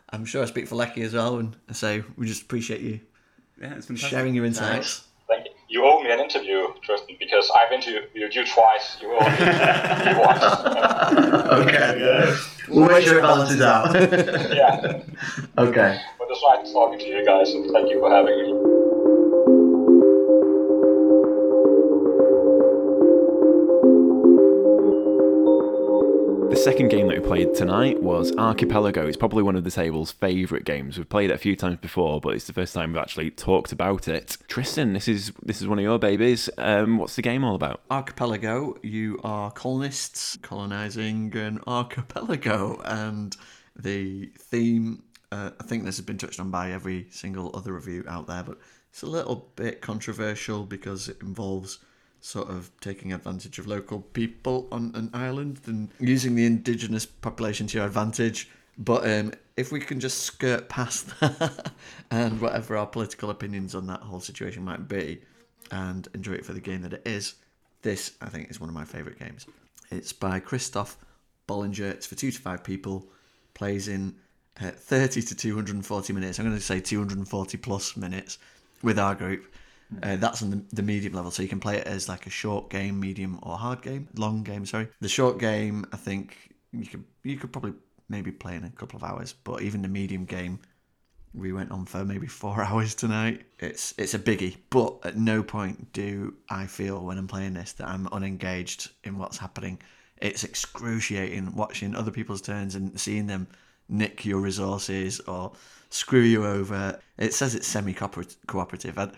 [0.10, 3.00] I'm sure I speak for Lecky as well, and I say we just appreciate you
[3.62, 5.08] yeah, sharing your insights.
[5.28, 5.52] Thank you.
[5.70, 8.98] You owe me an interview, Tristan, because I've interviewed you twice.
[9.02, 10.44] You owe me once.
[11.68, 12.00] okay.
[12.00, 12.38] Yeah.
[12.70, 13.96] We'll make sure it balances out.
[14.54, 15.02] yeah.
[15.58, 16.00] Okay.
[16.44, 19.64] But it's nice talking to you guys, and thank you for having me.
[26.50, 29.08] The second game that we played tonight was Archipelago.
[29.08, 30.98] It's probably one of the table's favourite games.
[30.98, 33.72] We've played it a few times before, but it's the first time we've actually talked
[33.72, 34.38] about it.
[34.48, 36.50] Tristan, this is this is one of your babies.
[36.58, 37.82] Um, what's the game all about?
[37.90, 38.78] Archipelago.
[38.84, 43.36] You are colonists colonizing an archipelago, and
[43.76, 45.04] The theme,
[45.34, 48.44] uh, I think this has been touched on by every single other review out there,
[48.44, 48.60] but
[48.92, 51.80] it's a little bit controversial because it involves
[52.20, 57.66] sort of taking advantage of local people on an island and using the indigenous population
[57.66, 58.48] to your advantage.
[58.78, 61.72] But um, if we can just skirt past that
[62.12, 65.22] and whatever our political opinions on that whole situation might be
[65.72, 67.34] and enjoy it for the game that it is,
[67.82, 69.48] this I think is one of my favourite games.
[69.90, 70.96] It's by Christophe
[71.48, 71.90] Boelinger.
[71.90, 73.08] It's for two to five people.
[73.56, 74.16] Plays in
[74.62, 76.40] uh, 30 to 240 minutes.
[76.40, 78.38] I'm going to say 240 plus minutes
[78.82, 79.54] with our group.
[80.02, 82.30] Uh, that's on the, the medium level, so you can play it as like a
[82.30, 84.66] short game, medium, or hard game, long game.
[84.66, 87.74] Sorry, the short game, I think you could you could probably
[88.10, 90.60] maybe play in a couple of hours, but even the medium game,
[91.34, 93.44] we went on for maybe four hours tonight.
[93.60, 97.74] It's it's a biggie, but at no point do I feel when I'm playing this
[97.74, 99.80] that I'm unengaged in what's happening.
[100.18, 103.48] It's excruciating watching other people's turns and seeing them
[103.90, 105.54] nick your resources or
[105.90, 107.00] screw you over.
[107.18, 108.98] It says it's semi cooperative.
[108.98, 109.12] I,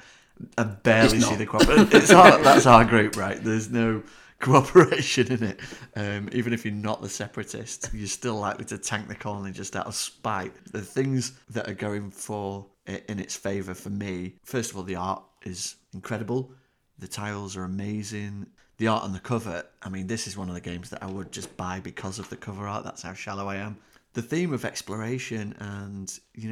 [0.57, 1.93] I barely see the cooperative.
[1.93, 3.41] It's our, that's our group, right?
[3.41, 4.03] There's no
[4.39, 5.59] cooperation in it.
[5.95, 9.75] Um, even if you're not the separatist, you're still likely to tank the colony just
[9.75, 10.53] out of spite.
[10.71, 14.83] The things that are going for it in its favour for me, first of all,
[14.83, 16.51] the art is incredible.
[16.99, 18.47] The tiles are amazing.
[18.77, 21.07] The art on the cover, I mean, this is one of the games that I
[21.07, 22.83] would just buy because of the cover art.
[22.83, 23.77] That's how shallow I am.
[24.15, 26.49] The theme of exploration and, you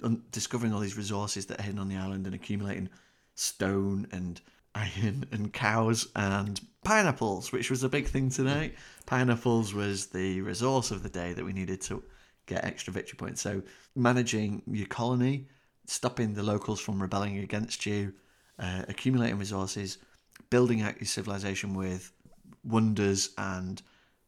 [0.00, 2.88] know, discovering all these resources that are hidden on the island and accumulating
[3.34, 4.40] stone and
[4.76, 8.76] iron and cows and pineapples, which was a big thing tonight.
[9.06, 12.00] Pineapples was the resource of the day that we needed to
[12.46, 13.42] get extra victory points.
[13.42, 13.60] So
[13.96, 15.48] managing your colony,
[15.86, 18.12] stopping the locals from rebelling against you,
[18.60, 19.98] uh, accumulating resources,
[20.48, 22.12] building out your civilization with
[22.62, 23.82] wonders and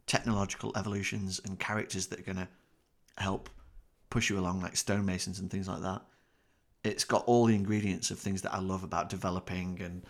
[0.09, 2.49] technological evolutions and characters that are going to
[3.19, 3.51] help
[4.11, 6.03] push you along, like stonemasons and things like that.
[6.85, 10.03] It's got all the ingredients of things that I love about developing and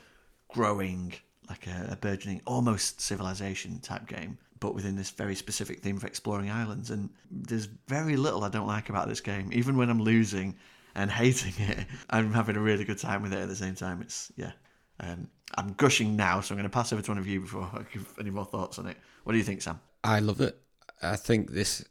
[0.48, 1.12] growing,
[1.48, 6.04] like a, a burgeoning, almost civilization type game, but within this very specific theme of
[6.04, 6.90] exploring islands.
[6.90, 10.56] And there's very little I don't like about this game, even when I'm losing
[10.94, 11.86] and hating it.
[12.10, 14.02] I'm having a really good time with it at the same time.
[14.02, 14.52] It's yeah.
[15.00, 17.68] Um, I'm gushing now, so I'm going to pass over to one of you before
[17.72, 18.96] I give any more thoughts on it.
[19.24, 19.80] What do you think, Sam?
[20.04, 20.58] I love it.
[21.02, 21.84] I think this.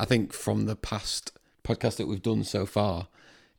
[0.00, 1.32] I think from the past
[1.64, 3.08] podcast that we've done so far,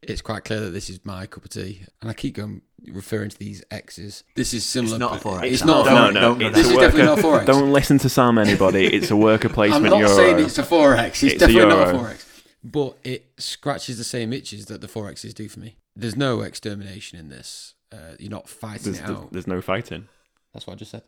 [0.01, 1.83] it's quite clear that this is my cup of tea.
[2.01, 4.23] And I keep going referring to these X's.
[4.35, 4.95] This is similar.
[4.95, 5.51] It's not a but- 4X.
[5.51, 5.85] It's not.
[5.85, 6.13] a Don't- no, 4X.
[6.13, 6.21] no.
[6.21, 7.45] don't go This is worker- definitely not 4X.
[7.45, 8.85] Don't listen to Sam, anybody.
[8.87, 10.15] It's a worker I'm placement not euro.
[10.15, 11.07] saying it's a 4X.
[11.07, 12.03] It's, It's a definitely not a Euro.
[12.09, 12.25] 4X.
[12.63, 15.77] But it scratches the same itches that the 4Xs do for me.
[15.95, 17.75] There's no extermination in this.
[17.91, 19.31] Uh, you're not fighting there's, it out.
[19.31, 20.07] there's no fighting.
[20.53, 21.03] That's what I just said.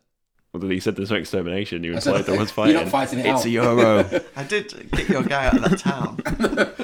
[0.53, 1.83] Well, you said there's no extermination.
[1.83, 2.75] You I implied there was fighting.
[2.77, 3.19] You're fighting.
[3.19, 3.45] not fighting it it's out.
[3.45, 4.21] a euro.
[4.35, 6.21] I did get your guy out of that town.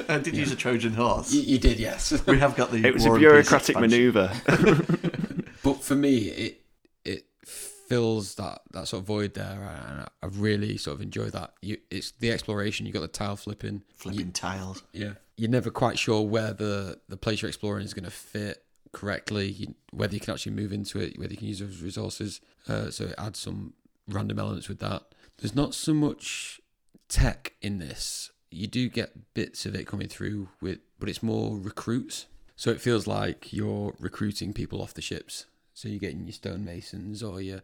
[0.08, 1.32] I did use a Trojan horse.
[1.32, 2.26] You, you did, yes.
[2.26, 2.84] We have got the.
[2.84, 4.32] it was a War and bureaucratic maneuver.
[5.62, 6.62] But for me, it
[7.04, 11.52] it fills that, that sort of void there, and I really sort of enjoy that.
[11.60, 12.86] You, it's the exploration.
[12.86, 13.82] You got the tile flipping.
[13.94, 14.82] Flipping tiles.
[14.92, 18.64] Yeah, you're never quite sure where the the place you're exploring is going to fit
[18.92, 19.74] correctly.
[19.92, 22.40] Whether you can actually move into it, whether you can use those resources.
[22.68, 23.74] Uh, so it adds some
[24.08, 25.02] random elements with that.
[25.38, 26.60] There's not so much
[27.08, 28.30] tech in this.
[28.50, 32.26] You do get bits of it coming through with, but it's more recruits.
[32.56, 35.46] So it feels like you're recruiting people off the ships.
[35.72, 37.62] So you're getting your stonemasons or your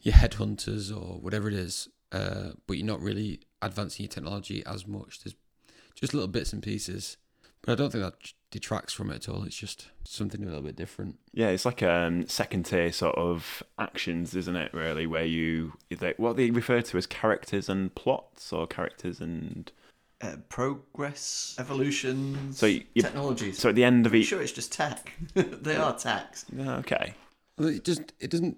[0.00, 4.86] your headhunters or whatever it is, uh, but you're not really advancing your technology as
[4.86, 5.20] much.
[5.22, 5.36] There's
[5.94, 7.16] just little bits and pieces,
[7.68, 8.14] I don't think that
[8.50, 9.44] detracts from it at all.
[9.44, 11.18] It's just something a little bit different.
[11.32, 14.74] yeah, it's like um, second tier sort of actions, isn't it?
[14.74, 19.70] Really, where you they, what they refer to as characters and plots, or characters and
[20.20, 23.58] Uh, progress, evolution, So you- you- technologies.
[23.58, 24.26] so at the end of I'm each.
[24.28, 25.12] sure it's just tech.
[25.34, 26.44] they are techs.
[26.58, 27.14] Okay,
[27.58, 28.56] Well, It just it doesn't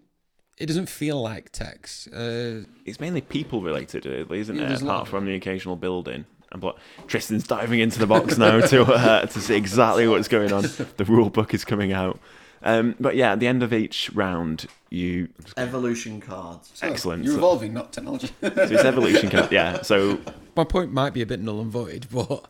[0.57, 2.07] it doesn't feel like techs.
[2.07, 4.69] Uh, it's mainly people related, really, isn't Yeah, it?
[4.69, 6.27] there's a lot Apart from the occasional building.
[6.55, 10.53] And but Tristan's diving into the box now to uh, to see exactly what's going
[10.53, 10.63] on.
[10.97, 12.19] The rule book is coming out.
[12.63, 16.71] Um, but yeah, at the end of each round, you Evolution cards.
[16.73, 17.25] so Excellent.
[17.25, 18.29] You're evolving, not technology.
[18.41, 19.29] so it's evolution.
[19.29, 19.83] Kind yeah.
[19.83, 20.21] So
[20.57, 22.47] My point might be a bit null and void, but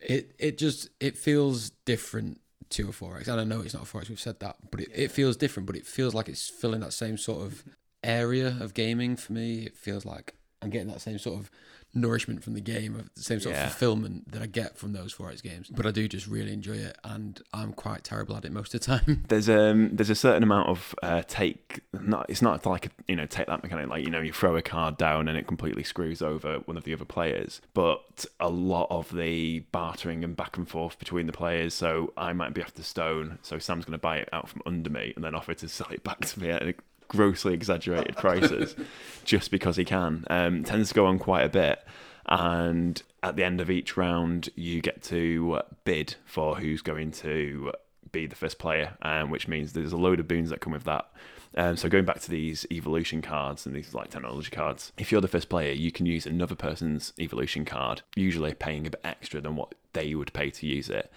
[0.00, 3.28] it it just it feels different to a 4X.
[3.28, 4.08] And I know it's not a 4X.
[4.08, 5.66] We've said that, but it, it feels different.
[5.66, 7.64] But it feels like it's filling that same sort of
[8.02, 9.64] area of gaming for me.
[9.64, 11.50] It feels like I'm getting that same sort of
[11.94, 13.64] nourishment from the game, of the same sort Yeah.
[13.66, 15.68] of fulfillment that I get from those 4X games.
[15.70, 18.80] But I do just really enjoy it, and I'm quite terrible at it most of
[18.80, 19.24] the time.
[19.28, 23.16] There's um there's a certain amount of uh, take not it's not like a, you
[23.16, 25.82] know take that mechanic like you know you throw a card down and it completely
[25.84, 30.56] screws over one of the other players but a lot of the bartering and back
[30.56, 33.98] and forth between the players so I might be after stone so Sam's going to
[33.98, 36.50] buy it out from under me and then offer to sell it back to me
[36.50, 36.62] at
[37.08, 38.74] grossly exaggerated prices
[39.24, 41.84] just because he can um tends to go on quite a bit
[42.26, 47.72] and at the end of each round you get to bid for who's going to
[48.14, 50.84] be the first player, um, which means there's a load of boons that come with
[50.84, 51.10] that.
[51.56, 55.20] Um, so going back to these evolution cards and these like technology cards, if you're
[55.20, 59.40] the first player, you can use another person's evolution card, usually paying a bit extra
[59.40, 61.12] than what they would pay to use it,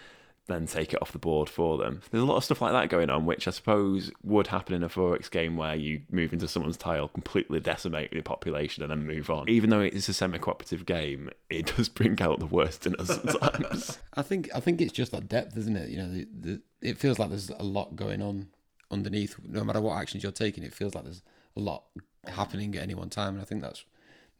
[0.47, 2.01] then take it off the board for them.
[2.09, 4.83] There's a lot of stuff like that going on, which I suppose would happen in
[4.83, 9.05] a 4X game where you move into someone's tile, completely decimate the population, and then
[9.05, 9.49] move on.
[9.49, 13.99] Even though it's a semi-cooperative game, it does bring out the worst in us sometimes.
[14.13, 15.89] I think I think it's just that depth, isn't it?
[15.89, 18.47] You know, the, the, it feels like there's a lot going on
[18.89, 19.35] underneath.
[19.45, 21.23] No matter what actions you're taking, it feels like there's
[21.55, 21.83] a lot
[22.25, 23.83] happening at any one time, and I think that's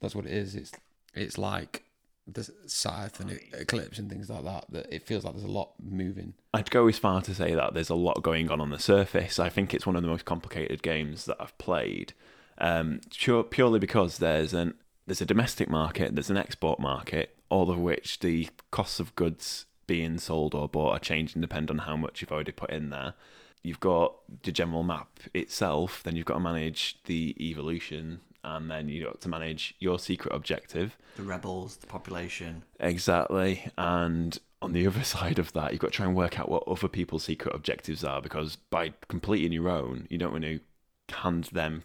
[0.01, 0.55] that's what it is.
[0.55, 0.71] It's
[1.13, 1.83] it's like
[2.27, 4.65] the scythe and eclipse and things like that.
[4.69, 6.33] That it feels like there's a lot moving.
[6.53, 9.39] I'd go as far to say that there's a lot going on on the surface.
[9.39, 12.13] I think it's one of the most complicated games that I've played,
[12.57, 14.73] um, pure, purely because there's an
[15.05, 19.65] there's a domestic market, there's an export market, all of which the costs of goods
[19.87, 23.13] being sold or bought are changing depend on how much you've already put in there.
[23.63, 28.19] You've got the general map itself, then you've got to manage the evolution,
[28.55, 30.97] and then you've got to manage your secret objective.
[31.17, 32.63] The rebels, the population.
[32.79, 33.71] Exactly.
[33.77, 36.67] And on the other side of that, you've got to try and work out what
[36.67, 40.59] other people's secret objectives are because by completing your own, you don't want to
[41.09, 41.83] hand them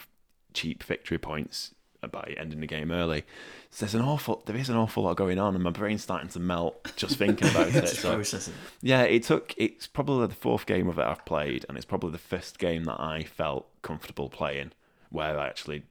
[0.54, 1.74] cheap victory points
[2.10, 3.24] by ending the game early.
[3.70, 6.28] So there's an awful, there is an awful lot going on, and my brain's starting
[6.30, 7.88] to melt just thinking about it.
[7.88, 8.54] So processing.
[8.80, 9.54] yeah, it took.
[9.56, 12.84] It's probably the fourth game of it I've played, and it's probably the first game
[12.84, 14.72] that I felt comfortable playing,
[15.10, 15.84] where I actually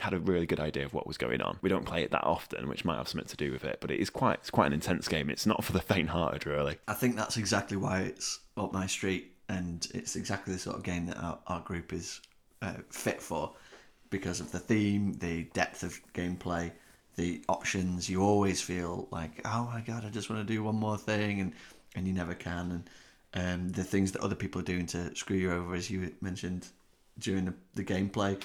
[0.00, 1.58] had a really good idea of what was going on.
[1.62, 3.90] We don't play it that often, which might have something to do with it, but
[3.90, 4.38] it is quite.
[4.40, 5.30] It's quite an intense game.
[5.30, 6.78] It's not for the faint-hearted, really.
[6.86, 10.82] I think that's exactly why it's up my street, and it's exactly the sort of
[10.82, 12.20] game that our, our group is
[12.62, 13.52] uh, fit for
[14.10, 16.70] because of the theme, the depth of gameplay,
[17.16, 18.08] the options.
[18.08, 21.40] You always feel like, oh my god, I just want to do one more thing,
[21.40, 21.52] and
[21.94, 22.90] and you never can, and
[23.34, 26.68] um, the things that other people are doing to screw you over, as you mentioned
[27.18, 28.40] during the, the gameplay.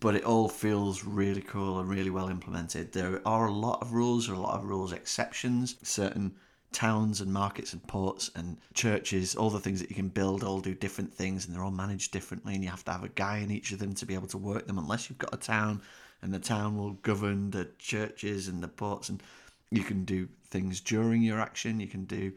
[0.00, 2.92] But it all feels really cool and really well implemented.
[2.92, 5.76] There are a lot of rules, a lot of rules exceptions.
[5.82, 6.34] Certain
[6.72, 10.60] towns and markets and ports and churches, all the things that you can build, all
[10.60, 12.54] do different things and they're all managed differently.
[12.54, 14.38] And you have to have a guy in each of them to be able to
[14.38, 15.80] work them, unless you've got a town
[16.22, 19.08] and the town will govern the churches and the ports.
[19.08, 19.22] And
[19.70, 21.80] you can do things during your action.
[21.80, 22.32] You can do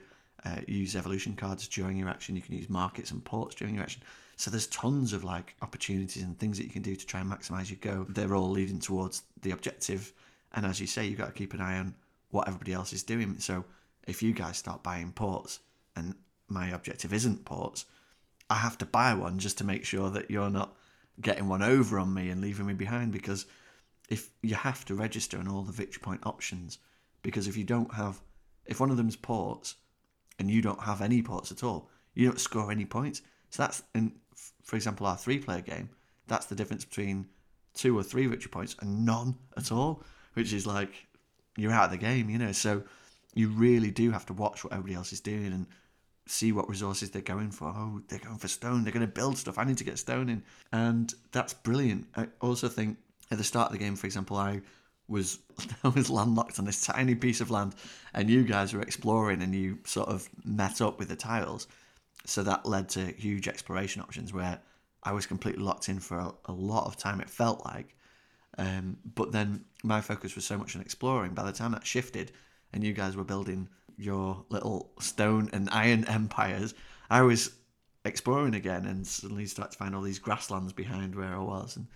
[0.45, 2.35] uh, use evolution cards during your action.
[2.35, 4.01] You can use markets and ports during your action.
[4.41, 7.29] So there's tons of like opportunities and things that you can do to try and
[7.29, 8.07] maximize your go.
[8.09, 10.13] They're all leading towards the objective.
[10.53, 11.93] And as you say, you've got to keep an eye on
[12.31, 13.37] what everybody else is doing.
[13.37, 13.63] So
[14.07, 15.59] if you guys start buying ports
[15.95, 16.15] and
[16.47, 17.85] my objective isn't ports,
[18.49, 20.75] I have to buy one just to make sure that you're not
[21.21, 23.45] getting one over on me and leaving me behind because
[24.09, 26.79] if you have to register on all the victory point options
[27.21, 28.19] because if you don't have
[28.65, 29.75] if one of them's ports
[30.39, 33.83] and you don't have any ports at all you don't score any points so that's
[33.93, 34.13] in
[34.63, 35.89] for example our three player game
[36.27, 37.27] that's the difference between
[37.73, 41.07] two or three victory points and none at all which is like
[41.57, 42.83] you're out of the game you know so
[43.33, 45.65] you really do have to watch what everybody else is doing and
[46.27, 47.67] see what resources they're going for.
[47.67, 48.83] Oh, they're going for stone.
[48.83, 49.57] They're going to build stuff.
[49.57, 52.07] I need to get stone in, and that's brilliant.
[52.15, 52.97] I also think
[53.31, 54.61] at the start of the game, for example, I
[55.07, 55.39] was
[55.83, 57.75] I was landlocked on this tiny piece of land,
[58.13, 61.67] and you guys were exploring, and you sort of met up with the tiles,
[62.25, 64.59] so that led to huge exploration options where
[65.03, 67.21] I was completely locked in for a, a lot of time.
[67.21, 67.95] It felt like,
[68.57, 71.33] um, but then my focus was so much on exploring.
[71.33, 72.31] By the time that shifted,
[72.73, 76.73] and you guys were building your little stone and iron empires,
[77.09, 77.51] I was
[78.05, 81.87] exploring again and suddenly started to find all these grasslands behind where I was and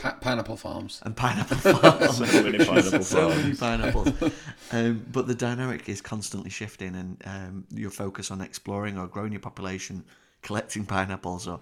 [0.00, 1.00] Pa- pineapple farms.
[1.04, 2.16] and pineapple farms.
[2.16, 3.42] So many pineapple so farms.
[3.42, 4.32] many pineapples.
[4.72, 9.32] um, but the dynamic is constantly shifting, and um, your focus on exploring or growing
[9.32, 10.04] your population,
[10.42, 11.60] collecting pineapples or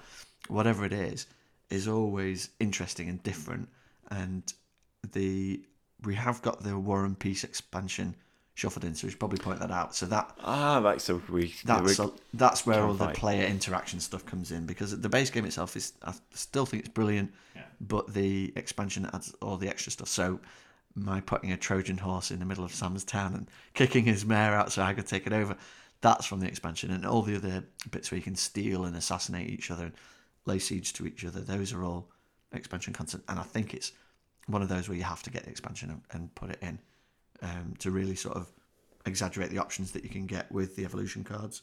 [0.48, 1.26] whatever it is,
[1.70, 3.68] is always interesting and different.
[4.10, 4.44] And
[5.12, 5.64] the
[6.04, 8.14] we have got the War and Peace expansion
[8.54, 9.94] shuffled in, so we should probably point that out.
[9.94, 11.00] So that Ah, right.
[11.00, 11.54] So we.
[11.64, 15.30] that's we- a, that's where all the player interaction stuff comes in because the base
[15.30, 17.32] game itself is I still think it's brilliant,
[17.80, 20.08] but the expansion adds all the extra stuff.
[20.08, 20.38] So
[20.94, 24.52] my putting a Trojan horse in the middle of Sam's town and kicking his mayor
[24.52, 25.56] out so I could take it over.
[26.02, 29.48] That's from the expansion, and all the other bits where you can steal and assassinate
[29.48, 29.94] each other and
[30.46, 31.40] lay siege to each other.
[31.40, 32.08] Those are all
[32.52, 33.92] expansion content, and I think it's
[34.48, 36.80] one of those where you have to get the expansion and, and put it in
[37.42, 38.50] um, to really sort of
[39.04, 41.62] exaggerate the options that you can get with the evolution cards.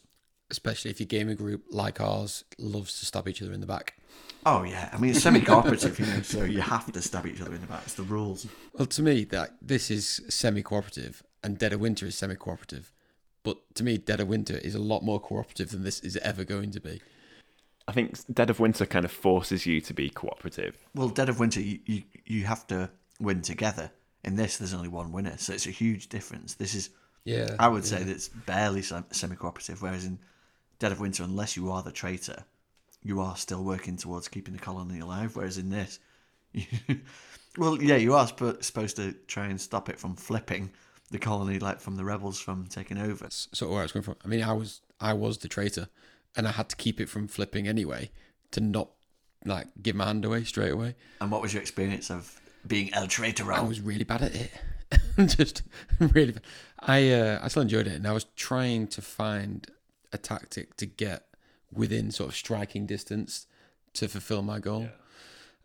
[0.50, 3.94] Especially if your gaming group, like ours, loves to stab each other in the back.
[4.44, 7.54] Oh yeah, I mean it's semi-cooperative, you know, so you have to stab each other
[7.54, 7.82] in the back.
[7.84, 8.46] It's the rules.
[8.74, 12.92] Well, to me, that this is semi-cooperative, and Dead of Winter is semi-cooperative.
[13.42, 16.44] But to me, Dead of Winter is a lot more cooperative than this is ever
[16.44, 17.00] going to be.
[17.86, 20.76] I think Dead of Winter kind of forces you to be cooperative.
[20.94, 23.92] Well, Dead of Winter, you, you, you have to win together.
[24.24, 26.54] In this, there's only one winner, so it's a huge difference.
[26.54, 26.90] This is,
[27.24, 29.80] Yeah, I would say, that's barely semi-cooperative.
[29.80, 30.18] Whereas in
[30.78, 32.44] Dead of Winter, unless you are the traitor,
[33.02, 35.36] you are still working towards keeping the colony alive.
[35.36, 35.98] Whereas in this,
[36.52, 36.66] you,
[37.58, 40.70] well, yeah, you are sp- supposed to try and stop it from flipping
[41.10, 43.26] the colony, like from the rebels from taking over.
[43.30, 44.16] sort of where I was coming from.
[44.24, 45.88] I mean, I was I was the traitor,
[46.36, 48.10] and I had to keep it from flipping anyway
[48.52, 48.90] to not
[49.44, 50.94] like give my hand away straight away.
[51.20, 53.52] And what was your experience of being El Traitor?
[53.52, 54.50] I was really bad at it.
[55.36, 55.62] Just
[55.98, 56.42] really, bad.
[56.80, 59.66] I uh, I still enjoyed it, and I was trying to find
[60.12, 61.26] a tactic to get
[61.72, 63.46] within sort of striking distance
[63.94, 64.88] to fulfill my goal,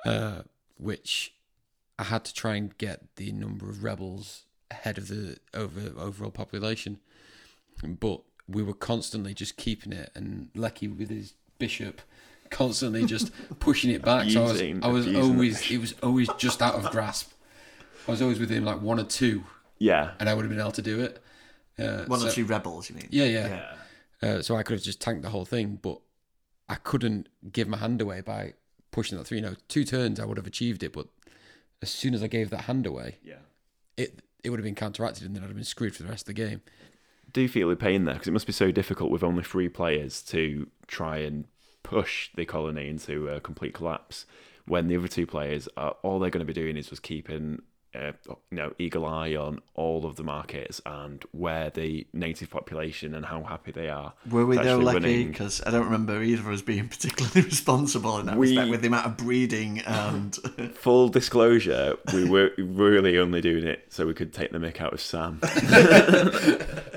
[0.06, 0.42] uh,
[0.78, 1.34] which
[1.98, 6.32] I had to try and get the number of rebels ahead of the over overall
[6.32, 7.00] population,
[7.84, 12.02] but we were constantly just keeping it, and Lecky with his bishop
[12.56, 14.30] constantly just pushing it back.
[14.30, 15.72] So I was, I was always bishop.
[15.76, 17.32] it was always just out of grasp.
[18.08, 19.44] I was always within like one or two,
[19.80, 20.12] Yeah.
[20.20, 21.22] and I would have been able to do it.
[21.78, 23.08] Uh, One so- or two rebels, you mean?
[23.12, 23.74] yeah, yeah.
[24.22, 26.00] Uh, so I could have just tanked the whole thing, but
[26.70, 28.54] I couldn't give my hand away by
[28.92, 29.38] pushing that through.
[29.40, 31.08] You know, two turns I would have achieved it, but
[31.82, 33.40] as soon as I gave that hand away, Yeah.
[33.98, 36.24] it it would have been counteracted, and then I'd have been screwed for the rest
[36.24, 36.62] of the game.
[37.34, 40.22] do feel the pain there because it must be so difficult with only three players
[40.24, 41.46] to try and
[41.86, 44.26] push the colony into a complete collapse
[44.68, 47.62] when the other two players are all they're going to be doing is just keeping
[47.96, 48.12] uh,
[48.52, 53.26] you know eagle eye on all of the markets and where the native population and
[53.26, 54.14] how happy they are.
[54.30, 55.26] Were we though lucky?
[55.26, 58.82] Because I don't remember either of us being particularly responsible in that We- respect with
[58.82, 60.36] the amount of breeding and.
[60.76, 64.94] Full disclosure, we were really only doing it so we could take the mick out
[64.94, 65.40] of Sam.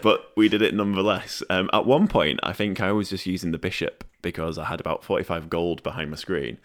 [0.03, 1.42] but we did it nonetheless.
[1.51, 4.80] Um, at one point, I think I was just using the bishop because I had
[4.80, 6.59] about 45 gold behind my screen.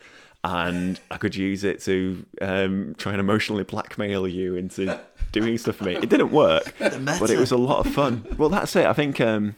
[0.46, 5.00] And I could use it to um, try and emotionally blackmail you into
[5.32, 5.96] doing stuff for me.
[5.96, 8.26] It didn't work, but it was a lot of fun.
[8.38, 8.86] Well, that's it.
[8.86, 9.56] I think um,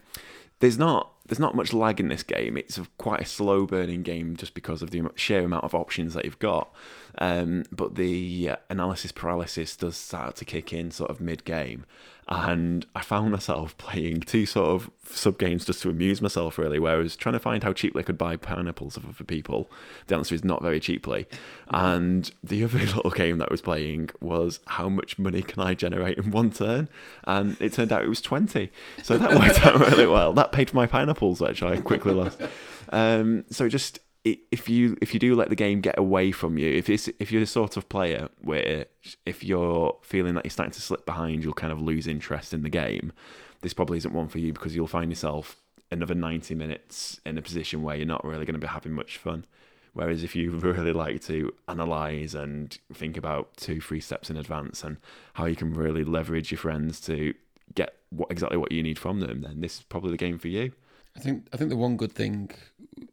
[0.59, 2.55] there's not there's not much lag in this game.
[2.55, 6.13] It's a, quite a slow burning game just because of the sheer amount of options
[6.13, 6.71] that you've got.
[7.18, 11.86] Um, but the uh, analysis paralysis does start to kick in sort of mid game,
[12.28, 16.80] and I found myself playing two sort of sub games just to amuse myself really.
[16.80, 19.70] Where I was trying to find how cheaply I could buy pineapples of other people.
[20.07, 21.28] The answer is not very cheaply.
[21.70, 25.74] And the other little game that I was playing was how much money can I
[25.74, 26.89] generate in one turn,
[27.24, 28.72] and it turned out it was twenty.
[29.03, 30.34] So that worked out really well.
[30.34, 32.41] That paid for my pineapples, which I quickly lost.
[32.89, 36.67] Um, so just if you if you do let the game get away from you,
[36.67, 38.88] if it's if you're the sort of player where
[39.26, 42.63] if you're feeling that you're starting to slip behind, you'll kind of lose interest in
[42.63, 43.13] the game.
[43.61, 45.61] This probably isn't one for you because you'll find yourself
[45.91, 49.17] another 90 minutes in a position where you're not really going to be having much
[49.17, 49.45] fun.
[49.93, 54.84] Whereas if you really like to analyze and think about two, three steps in advance
[54.84, 54.97] and
[55.34, 57.36] how you can really leverage your friends to
[57.76, 60.47] get what exactly what you need from them, then this is probably the game for
[60.47, 60.71] you.
[61.15, 62.51] I think I think the one good thing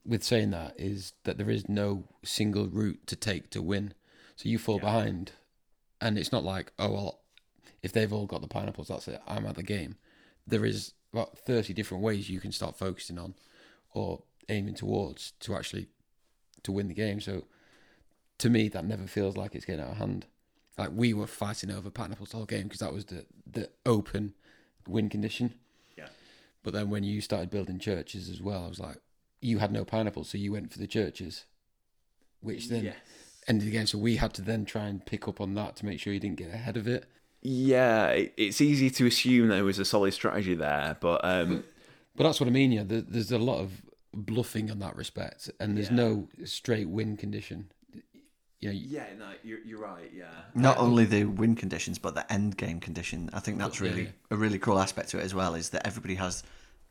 [0.04, 3.94] with saying that is that there is no single route to take to win.
[4.36, 5.32] So you fall behind,
[6.00, 7.20] and it's not like oh well,
[7.82, 9.20] if they've all got the pineapples, that's it.
[9.26, 9.96] I'm at the game.
[10.46, 13.34] There is about thirty different ways you can start focusing on,
[13.92, 15.88] or aiming towards to actually
[16.62, 17.20] to win the game.
[17.20, 17.44] So
[18.38, 20.26] to me, that never feels like it's getting out of hand.
[20.78, 24.34] Like we were fighting over pineapples the whole game because that was the the open
[24.86, 25.54] win condition.
[25.96, 26.08] Yeah.
[26.62, 28.98] But then when you started building churches as well, I was like,
[29.42, 31.44] you had no pineapples, so you went for the churches,
[32.40, 32.94] which then
[33.46, 33.86] ended the game.
[33.86, 36.20] So we had to then try and pick up on that to make sure you
[36.20, 37.04] didn't get ahead of it.
[37.42, 41.64] Yeah, it's easy to assume there was a solid strategy there, but um,
[42.14, 42.72] But that's what I mean.
[42.72, 43.82] Yeah, there's a lot of
[44.14, 47.72] bluffing on that respect, and there's no straight win condition.
[48.60, 50.08] You know, yeah, no, you're, you're right.
[50.14, 53.28] Yeah, Not only the win conditions, but the end game condition.
[53.32, 54.08] I think that's Yeah, really yeah.
[54.30, 55.54] a really cool aspect to it as well.
[55.56, 56.44] Is that everybody has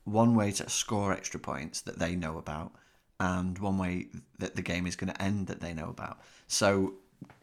[0.03, 2.73] one way to score extra points that they know about,
[3.19, 4.07] and one way
[4.39, 6.19] that the game is going to end that they know about.
[6.47, 6.95] So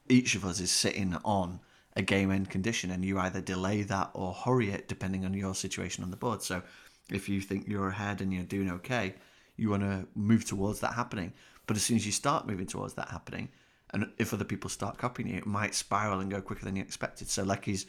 [0.09, 1.61] each of us is sitting on
[1.95, 5.55] a game end condition, and you either delay that or hurry it depending on your
[5.55, 6.43] situation on the board.
[6.43, 6.63] So
[7.11, 9.15] if you think you're ahead and you're doing okay,
[9.57, 11.33] you want to move towards that happening.
[11.67, 13.49] But as soon as you start moving towards that happening,
[13.91, 16.83] and if other people start copying you, it might spiral and go quicker than you
[16.83, 17.29] expected.
[17.29, 17.87] So Lecky's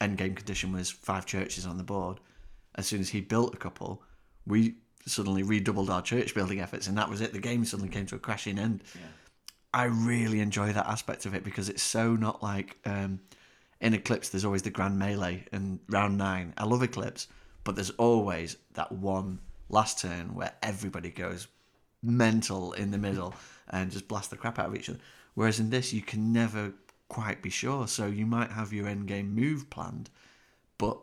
[0.00, 2.20] end game condition was five churches on the board.
[2.74, 4.02] As soon as he built a couple,
[4.48, 4.74] we
[5.06, 7.32] suddenly redoubled our church building efforts, and that was it.
[7.32, 8.82] The game suddenly came to a crashing end.
[9.72, 13.20] I really enjoy that aspect of it because it's so not like um,
[13.80, 14.30] in Eclipse.
[14.30, 16.54] There's always the grand melee and round nine.
[16.56, 17.28] I love Eclipse,
[17.64, 19.38] but there's always that one
[19.68, 21.48] last turn where everybody goes
[22.02, 23.34] mental in the middle
[23.68, 24.98] and just blast the crap out of each other.
[25.34, 26.72] Whereas in this, you can never
[27.08, 27.86] quite be sure.
[27.86, 30.10] So you might have your end game move planned,
[30.78, 30.98] but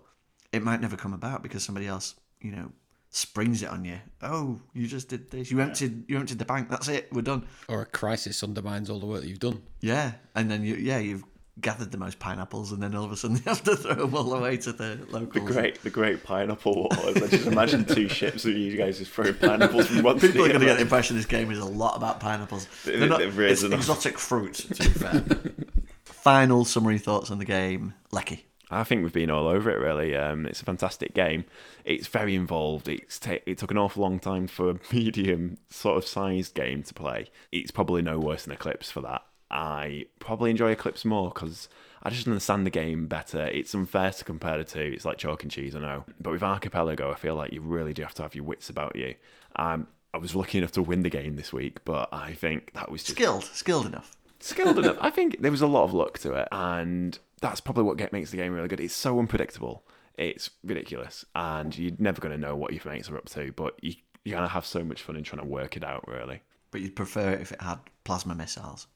[0.51, 2.71] it might never come about because somebody else, you know,
[3.15, 3.97] springs it on you.
[4.21, 5.49] Oh, you just did this.
[5.49, 6.09] You emptied.
[6.09, 6.69] You emptied the bank.
[6.69, 7.07] That's it.
[7.11, 7.45] We're done.
[7.67, 9.61] Or a crisis undermines all the work that you've done.
[9.81, 11.23] Yeah, and then you, yeah, you've
[11.61, 14.13] gathered the most pineapples, and then all of a sudden you have to throw them
[14.15, 17.15] all the way to the The great, the great pineapple wars.
[17.23, 20.43] I just imagine two ships of you guys just throwing pineapples from one to People
[20.45, 22.67] are going to get the impression this game is a lot about pineapples.
[22.83, 23.79] They- They're not, they've it's risen up.
[23.79, 25.23] exotic fruit, to be fair.
[26.03, 28.45] Final summary thoughts on the game, Lecky.
[28.71, 29.79] I think we've been all over it.
[29.79, 31.45] Really, um, it's a fantastic game.
[31.83, 32.87] It's very involved.
[32.87, 36.83] It's ta- it took an awful long time for a medium sort of sized game
[36.83, 37.27] to play.
[37.51, 39.21] It's probably no worse than Eclipse for that.
[39.51, 41.69] I probably enjoy Eclipse more because
[42.01, 43.45] I just understand the game better.
[43.45, 44.91] It's unfair to compare the two.
[44.95, 46.03] It's like chalk and cheese, I know.
[46.19, 48.95] But with Archipelago, I feel like you really do have to have your wits about
[48.95, 49.13] you.
[49.57, 52.89] Um, I was lucky enough to win the game this week, but I think that
[52.89, 54.15] was just Skilled, skilled enough.
[54.39, 54.97] skilled enough.
[54.99, 58.13] I think there was a lot of luck to it, and that's probably what get,
[58.13, 58.79] makes the game really good.
[58.79, 59.83] It's so unpredictable.
[60.17, 63.51] It's ridiculous, and you're never going to know what your mates are up to.
[63.51, 66.07] But you you're gonna have so much fun in trying to work it out.
[66.07, 68.87] Really, But you'd prefer it if it had plasma missiles.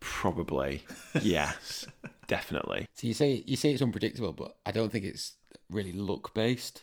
[0.00, 0.82] probably
[1.22, 1.86] yes,
[2.26, 2.86] definitely.
[2.94, 5.34] So you say you say it's unpredictable, but I don't think it's
[5.70, 6.82] really luck based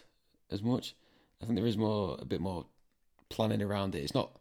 [0.49, 0.95] as much.
[1.41, 2.65] I think there is more a bit more
[3.30, 4.03] planning around it.
[4.03, 4.38] It's not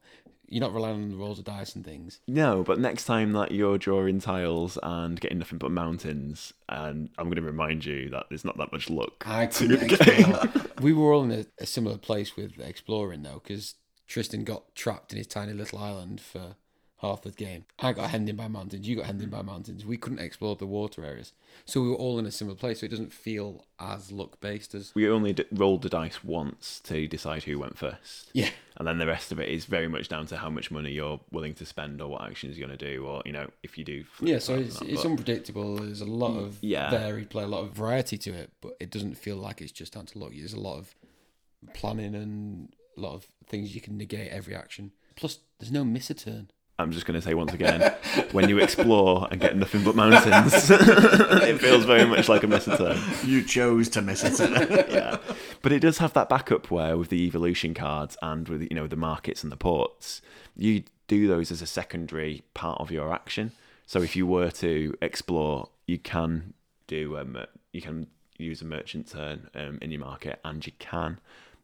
[0.48, 2.20] you're not relying on the rolls of dice and things.
[2.28, 7.26] No, but next time that you're drawing tiles and getting nothing but mountains, and I'm
[7.26, 11.24] going to remind you that there's not that much luck I to we were all
[11.24, 13.74] in a, a similar place with exploring though, because
[14.06, 16.54] Tristan got trapped in his tiny little island for
[17.08, 17.64] half the game.
[17.78, 18.86] I got hemmed in by mountains.
[18.86, 19.84] You got hemmed in by mountains.
[19.84, 21.32] We couldn't explore the water areas,
[21.64, 22.80] so we were all in a similar place.
[22.80, 26.80] So it doesn't feel as luck based as We only d- rolled the dice once
[26.84, 28.30] to decide who went first.
[28.32, 28.50] yeah.
[28.78, 31.20] and then the rest of it is very much down to how much money you're
[31.30, 33.84] willing to spend or what actions you're going to do or you know if you
[33.84, 35.76] do Yeah, so it's, that, it's but- unpredictable.
[35.76, 36.90] There's a lot of yeah.
[36.90, 39.94] varied play, a lot of variety to it, but it doesn't feel like it's just
[39.94, 40.32] down to luck.
[40.36, 40.94] There's a lot of
[41.74, 44.92] planning and a lot of things you can negate every action.
[45.16, 46.50] Plus, there's no miss a turn.
[46.78, 47.94] I'm just going to say once again
[48.32, 52.98] when you explore and get nothing but mountains it feels very much like a turn.
[53.24, 54.38] You chose to miss it.
[54.90, 55.18] yeah.
[55.62, 58.86] But it does have that backup where with the evolution cards and with you know
[58.86, 60.20] the markets and the ports
[60.56, 63.52] you do those as a secondary part of your action.
[63.86, 66.54] So if you were to explore you can
[66.86, 67.38] do um,
[67.72, 68.08] you can
[68.38, 71.18] use a merchant turn um, in your market and you can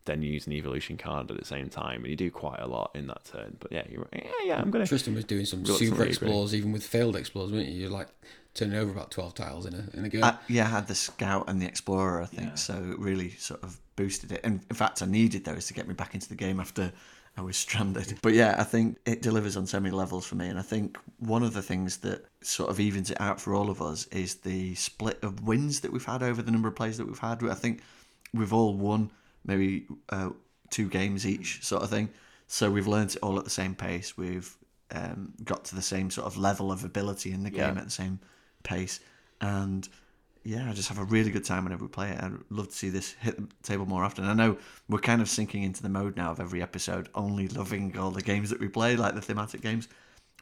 [0.05, 2.67] then you use an evolution card at the same time and you do quite a
[2.67, 5.65] lot in that turn but yeah you're yeah, yeah i'm gonna Tristan was doing some
[5.65, 7.81] super explores, even with failed explores, weren't you?
[7.81, 8.09] You're like
[8.55, 10.21] turning over about 12 tiles in a, in a go.
[10.23, 13.63] I, yeah, I had the scout and the explorer, I think, so it really sort
[13.63, 14.41] of boosted it.
[14.45, 16.93] And in fact, I needed those to get me back into the game after
[17.37, 18.19] I was stranded.
[18.23, 20.49] But yeah, I think it delivers on so many levels for me.
[20.49, 23.71] And I think one of the things that sort of evens it out for all
[23.71, 26.99] of us is the split of wins that we've had over the number of plays
[26.99, 27.43] that we've had.
[27.45, 27.81] I think
[28.35, 29.11] we've all won
[29.45, 30.31] maybe uh,
[30.71, 32.09] two games each, sort of thing.
[32.47, 34.17] So we've learned it all at the same pace.
[34.17, 34.55] We've
[34.91, 37.91] um, got to the same sort of level of ability in the game at the
[37.91, 38.21] same
[38.63, 39.01] pace.
[39.41, 39.89] And
[40.45, 42.23] yeah, I just have a really good time whenever we play it.
[42.23, 44.25] I'd love to see this hit the table more often.
[44.25, 44.57] I know
[44.89, 48.23] we're kind of sinking into the mode now of every episode, only loving all the
[48.23, 49.89] games that we play, like the thematic games.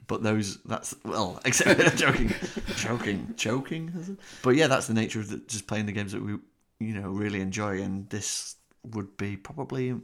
[0.06, 2.34] But those, that's well, except joking,
[2.76, 4.18] joking, joking.
[4.42, 6.38] But yeah, that's the nature of the, just playing the games that we,
[6.80, 7.82] you know, really enjoy.
[7.82, 9.94] And this would be probably,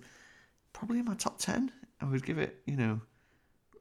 [0.73, 1.73] probably in my top ten.
[2.01, 3.01] I would give it, you know,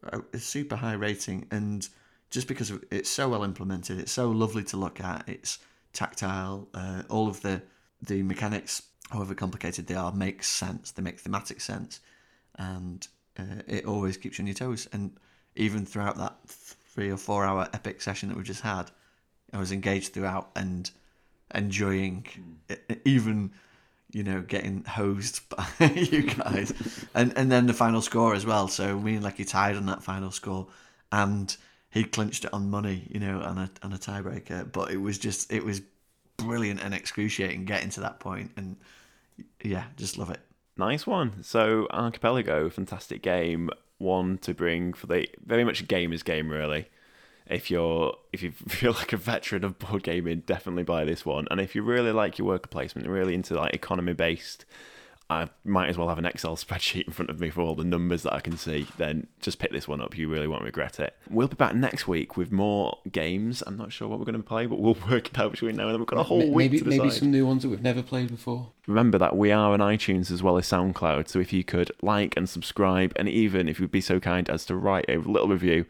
[0.04, 1.88] a, a super high rating, and
[2.30, 5.28] just because it's so well implemented, it's so lovely to look at.
[5.28, 5.60] It's
[5.94, 6.68] tactile.
[6.74, 7.62] Uh, all of the
[8.02, 10.92] the mechanics, however complicated they are, make sense.
[10.92, 12.00] They make thematic sense,
[12.56, 14.88] and uh, it always keeps you on your toes.
[14.94, 15.18] And
[15.56, 18.92] even throughout that three or four hour epic session that we just had,
[19.52, 20.90] I was engaged throughout and
[21.54, 22.26] enjoying
[22.70, 23.52] it, even
[24.16, 26.74] you know getting hosed by you guys
[27.14, 30.02] and and then the final score as well so me and Lecky tied on that
[30.02, 30.68] final score
[31.12, 31.58] and
[31.96, 34.70] he clinched it on money, you know, on a on a tiebreaker.
[34.70, 35.82] But it was just it was
[36.36, 38.76] brilliant and excruciating getting to that point, and
[39.64, 40.42] yeah, just love it.
[40.78, 41.42] Nice one.
[41.42, 43.70] So Archipelago, fantastic game.
[43.98, 46.90] One to bring for the very much a gamer's game, really.
[47.48, 51.48] If you're if you feel like a veteran of board gaming, definitely buy this one.
[51.52, 54.66] And if you really like your worker placement, really into like economy based
[55.30, 57.84] I might as well have an Excel spreadsheet in front of me for all the
[57.84, 60.18] numbers that I can see, then just pick this one up.
[60.18, 61.16] You really won't regret it.
[61.30, 63.64] We'll be back next week with more games.
[63.66, 65.86] I'm not sure what we're going to play, but we'll work it out between now
[65.86, 66.00] and then.
[66.00, 66.98] We've got a whole maybe, week to decide.
[67.00, 68.72] Maybe some new ones that we've never played before.
[68.88, 72.38] Remember that we are on iTunes as well as SoundCloud, so if you could like
[72.38, 75.86] and subscribe, and even if you'd be so kind as to write a little review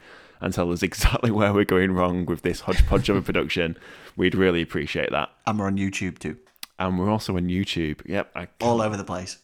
[0.46, 3.76] and tell us exactly where we're going wrong with this hodgepodge of a production,
[4.16, 5.30] we'd really appreciate that.
[5.46, 6.38] And we're on YouTube too.
[6.78, 8.02] And we're also on YouTube.
[8.06, 8.32] Yep.
[8.36, 9.40] I All over the place.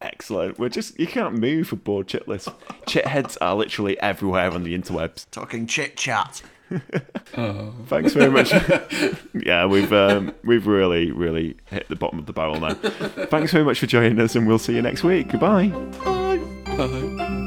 [0.00, 0.58] Excellent.
[0.58, 2.52] We're just you can't move for board chitless.
[2.86, 5.26] Chitheads are literally everywhere on the interwebs.
[5.30, 6.42] Talking chit chat.
[7.86, 8.52] Thanks very much.
[9.34, 12.74] yeah, we've um, we've really really hit the bottom of the barrel now.
[12.74, 15.28] Thanks very much for joining us, and we'll see you next week.
[15.28, 15.68] Goodbye.
[15.68, 16.38] Bye.
[16.76, 17.38] Bye.